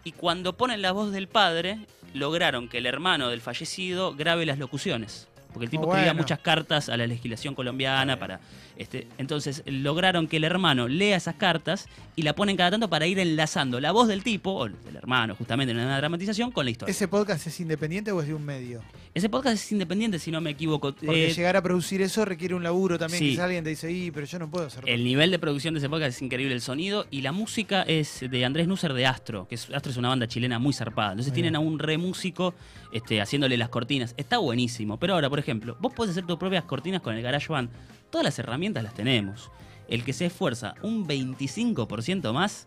y 0.05 0.13
cuando 0.13 0.57
ponen 0.57 0.83
la 0.83 0.93
voz 0.93 1.13
del 1.13 1.29
padre, 1.29 1.79
lograron 2.15 2.69
que 2.69 2.79
el 2.79 2.87
hermano 2.87 3.29
del 3.31 3.41
fallecido 3.41 4.15
grabe 4.15 4.47
las 4.47 4.59
locuciones. 4.59 5.29
Porque 5.53 5.65
el 5.65 5.71
tipo 5.71 5.85
Oh, 5.85 5.87
escribía 5.93 6.13
bueno. 6.13 6.23
muchas 6.23 6.39
cartas 6.41 6.89
a 6.89 6.97
la 6.97 7.07
legislación 7.07 7.55
colombiana 7.55 8.19
para. 8.19 8.41
Este, 8.79 9.09
entonces 9.19 9.63
lograron 9.67 10.29
que 10.29 10.37
el 10.39 10.45
hermano 10.45 10.87
lea 10.89 11.17
esas 11.17 11.35
cartas 11.35 11.89
y 12.17 12.23
la 12.23 12.35
ponen 12.35 12.57
cada 12.57 12.71
tanto 12.71 12.89
para 12.89 13.07
ir 13.07 13.19
enlazando 13.19 13.81
la 13.81 13.91
voz 13.93 14.07
del 14.09 14.23
tipo, 14.23 14.53
o 14.53 14.69
del 14.69 14.97
hermano, 14.97 15.35
justamente 15.35 15.73
en 15.73 15.79
una 15.79 15.97
dramatización, 15.99 16.53
con 16.53 16.65
la 16.65 16.71
historia. 16.71 16.91
¿Ese 16.93 17.09
podcast 17.09 17.47
es 17.49 17.59
independiente 17.61 18.13
o 18.13 18.21
es 18.23 18.29
de 18.29 18.35
un 18.35 18.45
medio? 18.45 18.81
Ese 19.15 19.29
podcast 19.29 19.57
es 19.57 19.73
independiente, 19.73 20.19
si 20.21 20.31
no 20.31 20.41
me 20.41 20.51
equivoco. 20.51 20.95
Porque 20.95 21.27
Eh, 21.27 21.35
llegar 21.35 21.57
a 21.57 21.63
producir 21.63 22.01
eso 22.03 22.25
requiere 22.25 22.55
un 22.55 22.63
laburo 22.63 22.99
también. 22.99 23.19
sí. 23.19 23.31
Quizás 23.31 23.45
alguien 23.47 23.65
te 23.65 23.71
dice, 23.71 23.91
y, 23.91 24.11
pero 24.13 24.27
yo 24.27 24.39
no 24.39 24.49
puedo 24.49 24.67
hacerlo. 24.67 24.89
El 24.89 25.03
nivel 25.05 25.31
de 25.33 25.39
producción 25.41 25.75
de 25.75 25.79
ese 25.79 25.89
podcast 25.89 26.17
es 26.17 26.23
increíble, 26.23 26.55
el 26.55 26.61
sonido 26.61 27.07
y 27.11 27.23
la 27.23 27.33
música 27.33 27.83
es 27.83 28.25
de 28.31 28.45
Andrés 28.45 28.69
Nusser 28.69 28.93
de 28.93 29.07
Astro, 29.07 29.49
que 29.49 29.57
es, 29.57 29.69
Astro 29.75 29.91
es 29.91 29.99
una 29.99 30.09
banda 30.09 30.29
chilena 30.29 30.59
muy 30.61 30.73
zarpada. 30.73 31.13
Entonces 31.13 31.33
tienen 31.33 31.57
a 31.57 31.59
un 31.59 31.81
re 31.81 31.99
músico 31.99 32.55
este, 32.93 33.21
haciéndole 33.21 33.57
las 33.57 33.71
cortinas. 33.71 34.15
Está 34.17 34.39
buenísimo. 34.39 34.99
Pero 34.99 35.15
ahora, 35.15 35.29
por 35.29 35.41
ejemplo, 35.41 35.77
vos 35.81 35.93
podés 35.93 36.13
hacer 36.13 36.27
tus 36.27 36.39
propias 36.39 36.63
cortinas 36.65 37.01
con 37.03 37.17
el 37.17 37.23
GarageBand. 37.23 37.71
Todas 38.11 38.25
las 38.25 38.39
herramientas 38.39 38.83
las 38.83 38.95
tenemos. 38.95 39.51
El 39.89 40.05
que 40.05 40.13
se 40.13 40.27
esfuerza 40.27 40.75
un 40.83 41.07
25% 41.07 42.33
más 42.33 42.67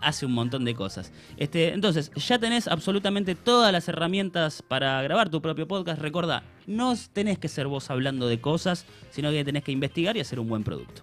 hace 0.00 0.26
un 0.26 0.32
montón 0.32 0.64
de 0.64 0.74
cosas. 0.74 1.12
Este, 1.36 1.72
entonces, 1.72 2.10
ya 2.14 2.38
tenés 2.38 2.68
absolutamente 2.68 3.34
todas 3.34 3.72
las 3.72 3.88
herramientas 3.88 4.62
para 4.62 5.00
grabar 5.02 5.28
tu 5.30 5.40
propio 5.40 5.66
podcast. 5.66 6.00
Recuerda, 6.00 6.42
no 6.66 6.94
tenés 7.12 7.38
que 7.38 7.48
ser 7.48 7.66
vos 7.66 7.90
hablando 7.90 8.28
de 8.28 8.40
cosas, 8.40 8.86
sino 9.10 9.30
que 9.30 9.44
tenés 9.44 9.64
que 9.64 9.72
investigar 9.72 10.16
y 10.16 10.20
hacer 10.20 10.40
un 10.40 10.48
buen 10.48 10.64
producto. 10.64 11.02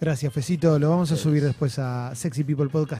Gracias, 0.00 0.32
Fecito. 0.32 0.78
Lo 0.78 0.90
vamos 0.90 1.10
a 1.10 1.16
subir 1.16 1.42
después 1.42 1.78
a 1.78 2.14
Sexy 2.14 2.44
People 2.44 2.68
Podcast. 2.68 2.96